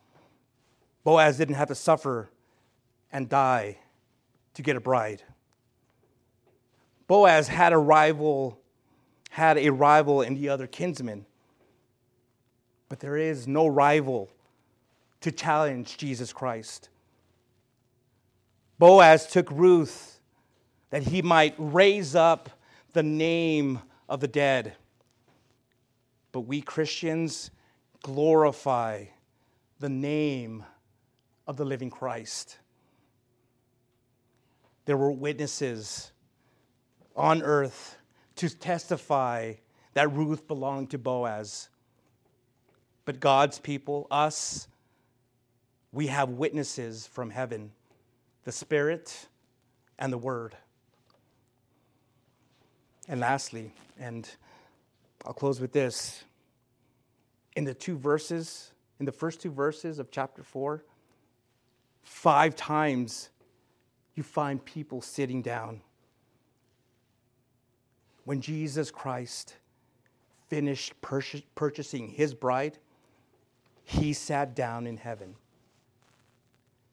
Boaz 1.05 1.37
didn't 1.37 1.55
have 1.55 1.69
to 1.69 1.75
suffer 1.75 2.29
and 3.11 3.29
die 3.29 3.77
to 4.53 4.61
get 4.61 4.75
a 4.75 4.81
bride. 4.81 5.23
Boaz 7.07 7.47
had 7.47 7.73
a 7.73 7.77
rival 7.77 8.59
had 9.37 9.59
a 9.59 9.69
rival 9.69 10.23
in 10.23 10.33
the 10.33 10.49
other 10.49 10.65
kinsman. 10.65 11.23
But 12.89 12.99
there 12.99 13.17
is 13.17 13.47
no 13.47 13.67
rival 13.67 14.31
to 15.21 15.31
challenge 15.31 15.97
Jesus 15.97 16.33
Christ. 16.33 16.89
Boaz 18.79 19.27
took 19.27 19.51
Ruth 19.51 20.19
that 20.89 21.03
he 21.03 21.21
might 21.21 21.53
raise 21.57 22.15
up 22.15 22.49
the 22.93 23.03
name 23.03 23.79
of 24.09 24.21
the 24.21 24.27
dead. 24.27 24.75
But 26.31 26.41
we 26.41 26.61
Christians 26.61 27.51
glorify 28.01 29.05
the 29.79 29.89
name 29.89 30.63
of 31.45 31.57
the 31.57 31.65
living 31.65 31.91
Christ. 31.91 32.57
There 34.85 34.97
were 34.97 35.11
witnesses 35.11 36.11
on 37.17 37.41
earth 37.41 37.97
to 38.35 38.49
testify 38.49 39.53
that 39.93 40.11
Ruth 40.13 40.47
belonged 40.47 40.91
to 40.91 40.97
Boaz. 40.97 41.69
But 43.03 43.19
God's 43.19 43.57
people, 43.59 44.07
us, 44.11 44.67
we 45.91 46.07
have 46.07 46.29
witnesses 46.29 47.07
from 47.07 47.31
heaven 47.31 47.71
the 48.43 48.51
Spirit 48.53 49.27
and 49.99 50.13
the 50.13 50.17
Word. 50.17 50.55
And 53.09 53.19
lastly, 53.19 53.73
and 53.99 54.29
I'll 55.25 55.33
close 55.33 55.59
with 55.59 55.73
this. 55.73 56.23
In 57.57 57.65
the 57.65 57.73
two 57.73 57.97
verses, 57.97 58.71
in 58.99 59.05
the 59.05 59.11
first 59.11 59.41
two 59.41 59.51
verses 59.51 59.99
of 59.99 60.11
chapter 60.11 60.43
4, 60.43 60.83
five 62.03 62.55
times 62.55 63.29
you 64.15 64.23
find 64.23 64.63
people 64.63 65.01
sitting 65.01 65.41
down 65.41 65.81
when 68.27 68.41
Jesus 68.41 68.91
Christ 68.91 69.55
finished 70.49 70.93
purchasing 70.99 72.09
his 72.09 72.33
bride, 72.33 72.77
he 73.85 74.11
sat 74.11 74.53
down 74.53 74.85
in 74.85 74.97
heaven 74.97 75.33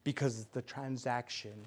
because 0.05 0.45
the 0.53 0.61
transaction 0.61 1.65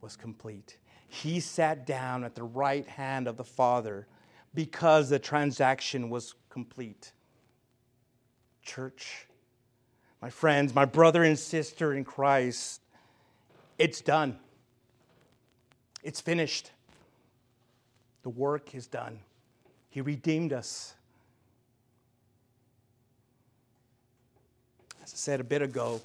was 0.00 0.14
complete. 0.14 0.78
He 1.08 1.40
sat 1.40 1.84
down 1.84 2.22
at 2.22 2.36
the 2.36 2.44
right 2.44 2.86
hand 2.86 3.26
of 3.26 3.36
the 3.36 3.42
Father 3.42 4.06
because 4.54 5.08
the 5.08 5.18
transaction 5.18 6.08
was 6.08 6.36
complete. 6.48 7.10
Church, 8.62 9.26
my 10.20 10.30
friends, 10.30 10.76
my 10.76 10.84
brother 10.84 11.24
and 11.24 11.36
sister 11.36 11.92
in 11.92 12.04
Christ, 12.04 12.82
it's 13.80 14.00
done. 14.00 14.38
It's 16.04 16.20
finished. 16.20 16.70
The 18.22 18.30
work 18.30 18.74
is 18.74 18.86
done. 18.86 19.18
He 19.90 20.00
redeemed 20.00 20.52
us. 20.52 20.94
As 25.02 25.12
I 25.12 25.16
said 25.16 25.40
a 25.40 25.44
bit 25.44 25.62
ago, 25.62 26.00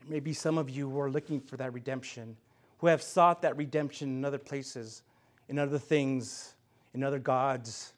there 0.00 0.10
may 0.10 0.20
be 0.20 0.32
some 0.32 0.56
of 0.56 0.70
you 0.70 0.88
who 0.88 0.98
are 0.98 1.10
looking 1.10 1.40
for 1.40 1.56
that 1.58 1.72
redemption, 1.74 2.36
who 2.78 2.86
have 2.86 3.02
sought 3.02 3.42
that 3.42 3.56
redemption 3.56 4.08
in 4.08 4.24
other 4.24 4.38
places, 4.38 5.02
in 5.48 5.58
other 5.58 5.78
things, 5.78 6.54
in 6.94 7.04
other 7.04 7.18
gods. 7.18 7.92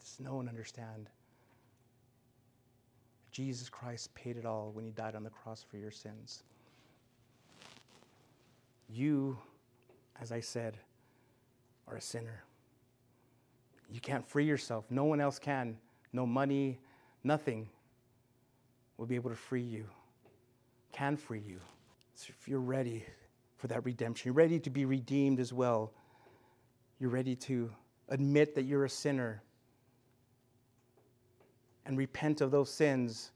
Does 0.00 0.16
no 0.18 0.34
one 0.34 0.48
understand? 0.48 1.08
Jesus 3.30 3.68
Christ 3.68 4.12
paid 4.16 4.36
it 4.36 4.44
all 4.44 4.72
when 4.72 4.84
he 4.84 4.90
died 4.90 5.14
on 5.14 5.22
the 5.22 5.30
cross 5.30 5.64
for 5.70 5.76
your 5.76 5.92
sins. 5.92 6.42
You, 8.88 9.38
as 10.20 10.32
I 10.32 10.40
said, 10.40 10.76
are 11.86 11.96
a 11.96 12.00
sinner. 12.00 12.44
You 13.90 14.00
can't 14.00 14.26
free 14.26 14.44
yourself. 14.44 14.84
No 14.90 15.04
one 15.04 15.20
else 15.20 15.38
can. 15.38 15.76
No 16.12 16.26
money, 16.26 16.78
nothing 17.24 17.68
will 18.96 19.06
be 19.06 19.14
able 19.14 19.30
to 19.30 19.36
free 19.36 19.62
you, 19.62 19.84
can 20.92 21.16
free 21.16 21.42
you. 21.46 21.60
So 22.14 22.32
if 22.36 22.48
you're 22.48 22.60
ready 22.60 23.04
for 23.56 23.68
that 23.68 23.84
redemption, 23.84 24.28
you're 24.28 24.34
ready 24.34 24.58
to 24.58 24.70
be 24.70 24.84
redeemed 24.84 25.38
as 25.38 25.52
well, 25.52 25.92
you're 26.98 27.10
ready 27.10 27.36
to 27.36 27.70
admit 28.08 28.54
that 28.54 28.62
you're 28.62 28.84
a 28.84 28.90
sinner 28.90 29.42
and 31.86 31.96
repent 31.96 32.40
of 32.40 32.50
those 32.50 32.70
sins, 32.70 33.30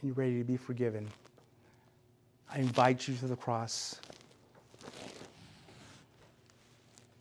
and 0.00 0.08
you're 0.08 0.14
ready 0.14 0.38
to 0.38 0.44
be 0.44 0.56
forgiven, 0.56 1.08
I 2.52 2.58
invite 2.58 3.06
you 3.06 3.14
to 3.16 3.28
the 3.28 3.36
cross 3.36 4.00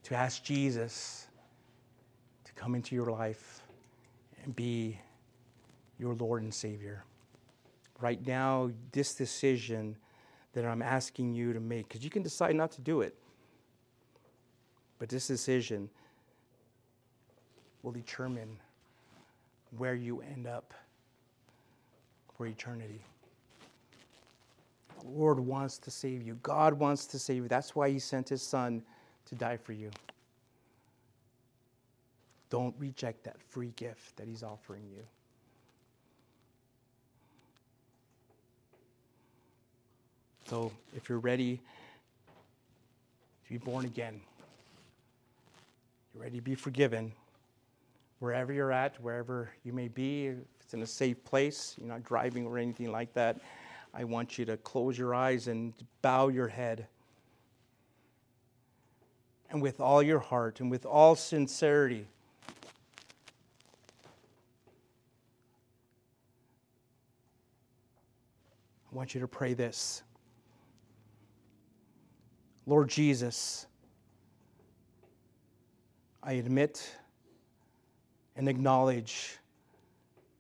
to 0.02 0.16
ask 0.16 0.44
Jesus 0.44 1.28
to 2.46 2.52
come 2.54 2.74
into 2.74 2.96
your 2.96 3.12
life 3.12 3.62
and 4.44 4.56
be 4.56 5.00
your 6.00 6.16
Lord 6.16 6.42
and 6.42 6.52
Savior. 6.52 7.04
Right 8.02 8.26
now, 8.26 8.72
this 8.92 9.14
decision 9.14 9.96
that 10.54 10.66
I'm 10.66 10.82
asking 10.82 11.36
you 11.36 11.54
to 11.54 11.60
make, 11.60 11.90
because 11.90 12.04
you 12.04 12.10
can 12.10 12.24
decide 12.24 12.56
not 12.56 12.72
to 12.72 12.82
do 12.82 13.02
it, 13.02 13.16
but 14.98 15.10
this 15.10 15.28
decision 15.28 15.92
will 17.84 17.92
determine 17.92 18.58
where 19.78 19.94
you 19.94 20.22
end 20.22 20.48
up 20.48 20.74
for 22.36 22.48
eternity. 22.48 23.04
The 25.00 25.08
Lord 25.08 25.40
wants 25.40 25.78
to 25.80 25.92
save 25.92 26.22
you. 26.22 26.38
God 26.44 26.74
wants 26.74 27.06
to 27.08 27.20
save 27.20 27.44
you. 27.44 27.48
That's 27.48 27.76
why 27.76 27.90
He 27.90 28.00
sent 28.00 28.30
His 28.30 28.42
Son 28.42 28.84
to 29.26 29.36
die 29.36 29.58
for 29.58 29.74
you. 29.74 29.92
Don't 32.50 32.76
reject 32.80 33.24
that 33.26 33.42
free 33.42 33.74
gift 33.76 34.18
that 34.18 34.28
He's 34.28 34.44
offering 34.44 34.84
you. 34.92 35.04
So, 40.50 40.72
if 40.96 41.10
you're 41.10 41.20
ready 41.20 41.58
to 43.46 43.50
be 43.50 43.58
born 43.60 43.86
again, 43.86 44.20
you're 46.14 46.24
ready 46.24 46.38
to 46.38 46.42
be 46.42 46.56
forgiven, 46.56 47.12
wherever 48.18 48.52
you're 48.52 48.72
at, 48.72 49.00
wherever 49.00 49.52
you 49.64 49.74
may 49.74 49.88
be, 49.88 50.28
if 50.28 50.38
it's 50.62 50.74
in 50.74 50.82
a 50.82 50.88
safe 50.88 51.24
place, 51.24 51.76
you're 51.80 51.88
not 51.88 52.04
driving 52.04 52.48
or 52.48 52.58
anything 52.58 52.92
like 52.92 53.14
that, 53.14 53.40
I 53.94 54.04
want 54.04 54.38
you 54.38 54.46
to 54.46 54.58
close 54.58 54.98
your 54.98 55.16
eyes 55.16 55.48
and 55.48 55.74
bow 56.02 56.28
your 56.28 56.48
head. 56.48 56.88
And 59.50 59.62
with 59.62 59.80
all 59.80 60.04
your 60.04 60.20
heart 60.20 60.60
and 60.60 60.70
with 60.70 60.86
all 60.86 61.16
sincerity, 61.16 62.08
I 68.92 68.96
want 68.96 69.16
you 69.16 69.22
to 69.22 69.28
pray 69.28 69.54
this 69.54 70.04
Lord 72.70 72.88
Jesus, 72.88 73.66
I 76.22 76.34
admit 76.34 76.96
and 78.36 78.48
acknowledge 78.48 79.40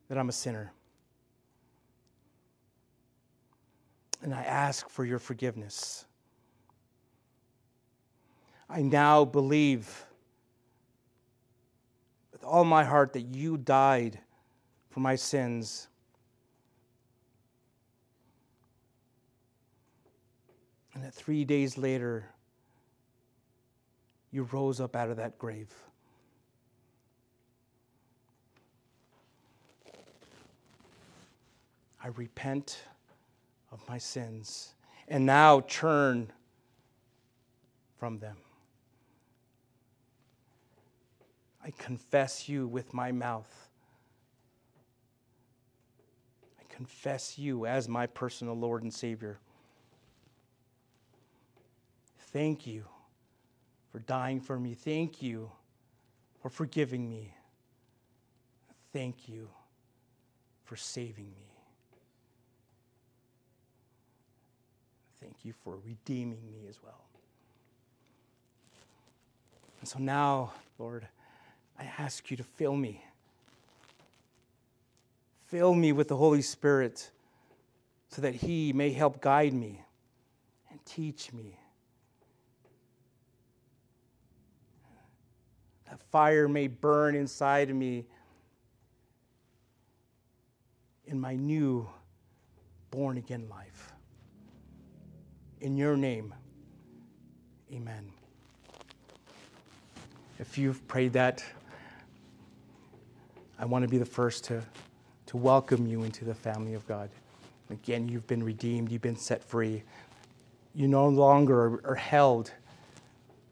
that 0.10 0.18
I'm 0.20 0.30
a 0.30 0.32
sinner. 0.32 0.72
And 4.22 4.34
I 4.34 4.44
ask 4.44 4.90
for 4.90 5.06
your 5.06 5.20
forgiveness. 5.20 6.06
I 8.70 8.82
now 8.82 9.26
believe 9.26 10.06
with 12.32 12.44
all 12.44 12.64
my 12.64 12.84
heart 12.84 13.14
that 13.14 13.22
you 13.22 13.58
died 13.58 14.20
for 14.90 15.00
my 15.00 15.16
sins. 15.16 15.88
And 20.94 21.04
that 21.04 21.14
three 21.14 21.46
days 21.46 21.78
later, 21.78 22.26
you 24.32 24.44
rose 24.52 24.80
up 24.80 24.96
out 24.96 25.10
of 25.10 25.18
that 25.18 25.38
grave. 25.40 25.74
I 32.04 32.08
repent 32.10 32.80
of 33.72 33.80
my 33.88 33.98
sins 33.98 34.74
and 35.08 35.26
now 35.26 35.62
turn 35.62 36.32
from 37.98 38.20
them. 38.20 38.38
I 41.64 41.72
confess 41.72 42.48
you 42.48 42.68
with 42.68 42.94
my 42.94 43.12
mouth. 43.12 43.70
I 46.60 46.74
confess 46.74 47.38
you 47.38 47.66
as 47.66 47.90
my 47.90 48.08
personal 48.08 48.56
Lord 48.56 48.84
and 48.84 48.94
Savior. 48.94 49.40
Thank 52.32 52.66
you 52.66 52.86
for 53.92 54.00
dying 54.00 54.40
for 54.40 54.60
me. 54.60 54.74
Thank 54.74 55.22
you 55.22 55.52
for 56.42 56.50
forgiving 56.50 57.10
me. 57.10 57.34
Thank 58.94 59.28
you 59.28 59.50
for 60.64 60.76
saving 60.76 61.32
me. 61.32 61.49
Thank 65.22 65.44
you 65.44 65.54
for 65.64 65.78
redeeming 65.86 66.52
me 66.52 66.68
as 66.70 66.80
well. 66.84 67.02
And 69.80 69.88
so 69.88 70.00
now, 70.00 70.54
Lord, 70.78 71.08
I 71.78 71.84
ask 71.98 72.30
you 72.32 72.38
to 72.38 72.44
fill 72.44 72.76
me. 72.76 73.04
Fill 75.48 75.74
me 75.74 75.92
with 75.92 76.08
the 76.08 76.16
Holy 76.18 76.42
Spirit 76.42 77.10
so 78.10 78.22
that 78.22 78.36
He 78.36 78.74
may 78.74 78.92
help 78.92 79.22
guide 79.22 79.54
me 79.54 79.82
and 80.70 80.80
teach 80.86 81.34
me. 81.34 81.58
That 85.90 86.00
fire 86.12 86.48
may 86.48 86.68
burn 86.68 87.16
inside 87.16 87.70
of 87.70 87.76
me 87.76 88.06
in 91.08 91.20
my 91.20 91.36
new 91.36 91.90
born 92.92 93.18
again 93.18 93.48
life. 93.50 93.94
In 95.62 95.76
your 95.76 95.98
name, 95.98 96.34
amen. 97.74 98.10
If 100.40 100.58
you've 100.58 100.88
prayed 100.88 101.12
that, 101.14 101.44
I 103.58 103.66
want 103.66 103.84
to 103.84 103.90
be 103.90 103.98
the 103.98 104.06
first 104.06 104.46
to, 104.46 104.64
to 105.26 105.38
welcome 105.38 105.86
you 105.86 106.04
into 106.04 106.24
the 106.24 106.34
family 106.34 106.76
of 106.76 106.88
God. 106.88 107.10
Again, 107.70 108.08
you've 108.08 108.26
been 108.26 108.42
redeemed, 108.42 108.90
you've 108.90 109.02
been 109.02 109.18
set 109.18 109.44
free. 109.44 109.84
You 110.74 110.88
no 110.88 111.10
longer 111.10 111.82
are, 111.86 111.96
held 111.96 112.54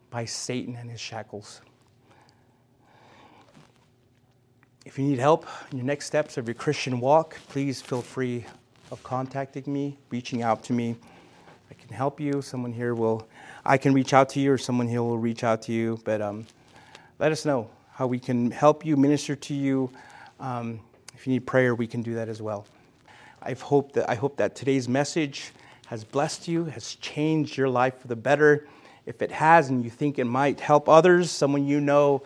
by 0.08 0.24
Satan 0.24 0.76
and 0.76 0.90
his 0.90 1.00
shackles. 1.00 1.60
If 4.86 4.98
you 4.98 5.04
need 5.04 5.18
help 5.18 5.46
in 5.70 5.76
your 5.76 5.86
next 5.86 6.06
steps 6.06 6.38
of 6.38 6.48
your 6.48 6.54
Christian 6.54 7.00
walk, 7.00 7.36
please 7.50 7.82
feel 7.82 8.00
free 8.00 8.46
of 8.90 9.02
contacting 9.02 9.70
me, 9.70 9.98
reaching 10.08 10.40
out 10.40 10.62
to 10.64 10.72
me. 10.72 10.96
I 11.70 11.74
can 11.74 11.88
help 11.90 12.20
you. 12.20 12.42
Someone 12.42 12.72
here 12.72 12.94
will, 12.94 13.28
I 13.64 13.76
can 13.76 13.92
reach 13.92 14.12
out 14.12 14.28
to 14.30 14.40
you, 14.40 14.52
or 14.52 14.58
someone 14.58 14.88
here 14.88 15.02
will 15.02 15.18
reach 15.18 15.44
out 15.44 15.62
to 15.62 15.72
you. 15.72 16.00
But 16.04 16.22
um, 16.22 16.46
let 17.18 17.32
us 17.32 17.44
know 17.44 17.70
how 17.92 18.06
we 18.06 18.18
can 18.18 18.50
help 18.50 18.84
you, 18.84 18.96
minister 18.96 19.36
to 19.36 19.54
you. 19.54 19.90
Um, 20.40 20.80
if 21.14 21.26
you 21.26 21.32
need 21.32 21.46
prayer, 21.46 21.74
we 21.74 21.86
can 21.86 22.02
do 22.02 22.14
that 22.14 22.28
as 22.28 22.40
well. 22.40 22.66
I've 23.42 23.60
hoped 23.60 23.94
that, 23.94 24.08
I 24.08 24.14
hope 24.14 24.36
that 24.36 24.54
today's 24.54 24.88
message 24.88 25.52
has 25.86 26.04
blessed 26.04 26.48
you, 26.48 26.64
has 26.66 26.94
changed 26.96 27.56
your 27.56 27.68
life 27.68 28.00
for 28.00 28.08
the 28.08 28.16
better. 28.16 28.66
If 29.06 29.22
it 29.22 29.30
has 29.30 29.68
and 29.68 29.82
you 29.82 29.90
think 29.90 30.18
it 30.18 30.24
might 30.24 30.60
help 30.60 30.88
others, 30.88 31.30
someone 31.30 31.66
you 31.66 31.80
know, 31.80 32.22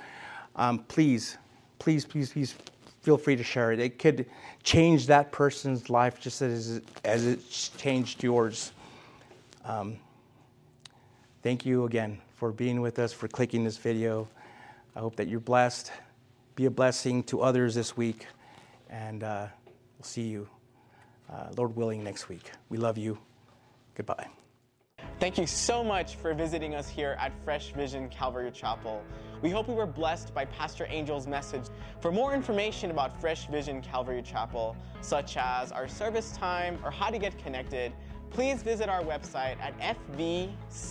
um, 0.56 0.80
please, 0.80 1.38
please, 1.78 2.04
please, 2.04 2.32
please 2.32 2.54
feel 3.02 3.16
free 3.16 3.36
to 3.36 3.44
share 3.44 3.72
it. 3.72 3.80
It 3.80 3.98
could 3.98 4.26
change 4.62 5.06
that 5.06 5.32
person's 5.32 5.90
life 5.90 6.20
just 6.20 6.42
as, 6.42 6.80
as 7.04 7.26
it's 7.26 7.68
changed 7.70 8.22
yours. 8.22 8.72
Um, 9.64 9.96
thank 11.42 11.64
you 11.64 11.84
again 11.84 12.20
for 12.34 12.50
being 12.50 12.80
with 12.80 12.98
us, 12.98 13.12
for 13.12 13.28
clicking 13.28 13.62
this 13.64 13.76
video. 13.76 14.28
I 14.96 15.00
hope 15.00 15.16
that 15.16 15.28
you're 15.28 15.40
blessed. 15.40 15.92
Be 16.56 16.66
a 16.66 16.70
blessing 16.70 17.22
to 17.24 17.40
others 17.40 17.74
this 17.74 17.96
week, 17.96 18.26
and 18.90 19.22
uh, 19.22 19.46
we'll 19.98 20.04
see 20.04 20.22
you, 20.22 20.48
uh, 21.32 21.48
Lord 21.56 21.76
willing, 21.76 22.02
next 22.02 22.28
week. 22.28 22.50
We 22.68 22.76
love 22.76 22.98
you. 22.98 23.18
Goodbye. 23.94 24.26
Thank 25.20 25.38
you 25.38 25.46
so 25.46 25.84
much 25.84 26.16
for 26.16 26.34
visiting 26.34 26.74
us 26.74 26.88
here 26.88 27.16
at 27.20 27.32
Fresh 27.44 27.74
Vision 27.74 28.08
Calvary 28.08 28.50
Chapel. 28.50 29.04
We 29.40 29.50
hope 29.50 29.68
we 29.68 29.74
were 29.74 29.86
blessed 29.86 30.34
by 30.34 30.44
Pastor 30.46 30.86
Angel's 30.86 31.28
message. 31.28 31.66
For 32.00 32.10
more 32.10 32.34
information 32.34 32.90
about 32.90 33.20
Fresh 33.20 33.46
Vision 33.46 33.80
Calvary 33.82 34.22
Chapel, 34.22 34.76
such 35.00 35.36
as 35.36 35.70
our 35.70 35.86
service 35.86 36.32
time 36.32 36.78
or 36.84 36.90
how 36.90 37.08
to 37.08 37.18
get 37.18 37.38
connected, 37.38 37.92
please 38.32 38.62
visit 38.62 38.88
our 38.88 39.02
website 39.02 39.56
at 39.60 39.78
fvccelp.com. 40.16 40.86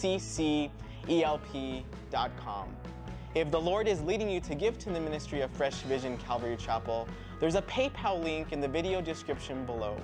If 3.34 3.50
the 3.50 3.62
Lord 3.62 3.88
is 3.88 4.02
leading 4.02 4.30
you 4.30 4.42
to 4.42 4.54
give 4.54 4.78
to 4.80 4.90
the 4.90 5.00
ministry 5.00 5.42
of 5.42 5.50
Fresh 5.52 5.84
Vision 5.84 6.18
Calvary 6.18 6.58
Chapel, 6.58 7.08
there's 7.40 7.56
a 7.56 7.62
PayPal 7.64 8.22
link 8.22 8.52
in 8.52 8.60
the 8.60 8.68
video 8.68 9.02
description 9.02 9.66
below. 9.66 9.96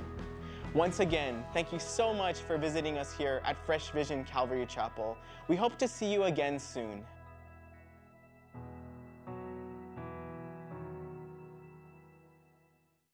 Once 0.74 1.00
again, 1.00 1.44
thank 1.54 1.72
you 1.72 1.80
so 1.80 2.14
much 2.14 2.38
for 2.38 2.58
visiting 2.58 2.98
us 2.98 3.14
here 3.14 3.42
at 3.46 3.58
Fresh 3.66 3.90
Vision 3.92 4.24
Calvary 4.24 4.66
Chapel. 4.66 5.18
We 5.48 5.56
hope 5.56 5.78
to 5.78 5.88
see 5.88 6.12
you 6.12 6.24
again 6.24 6.58
soon. 6.58 7.04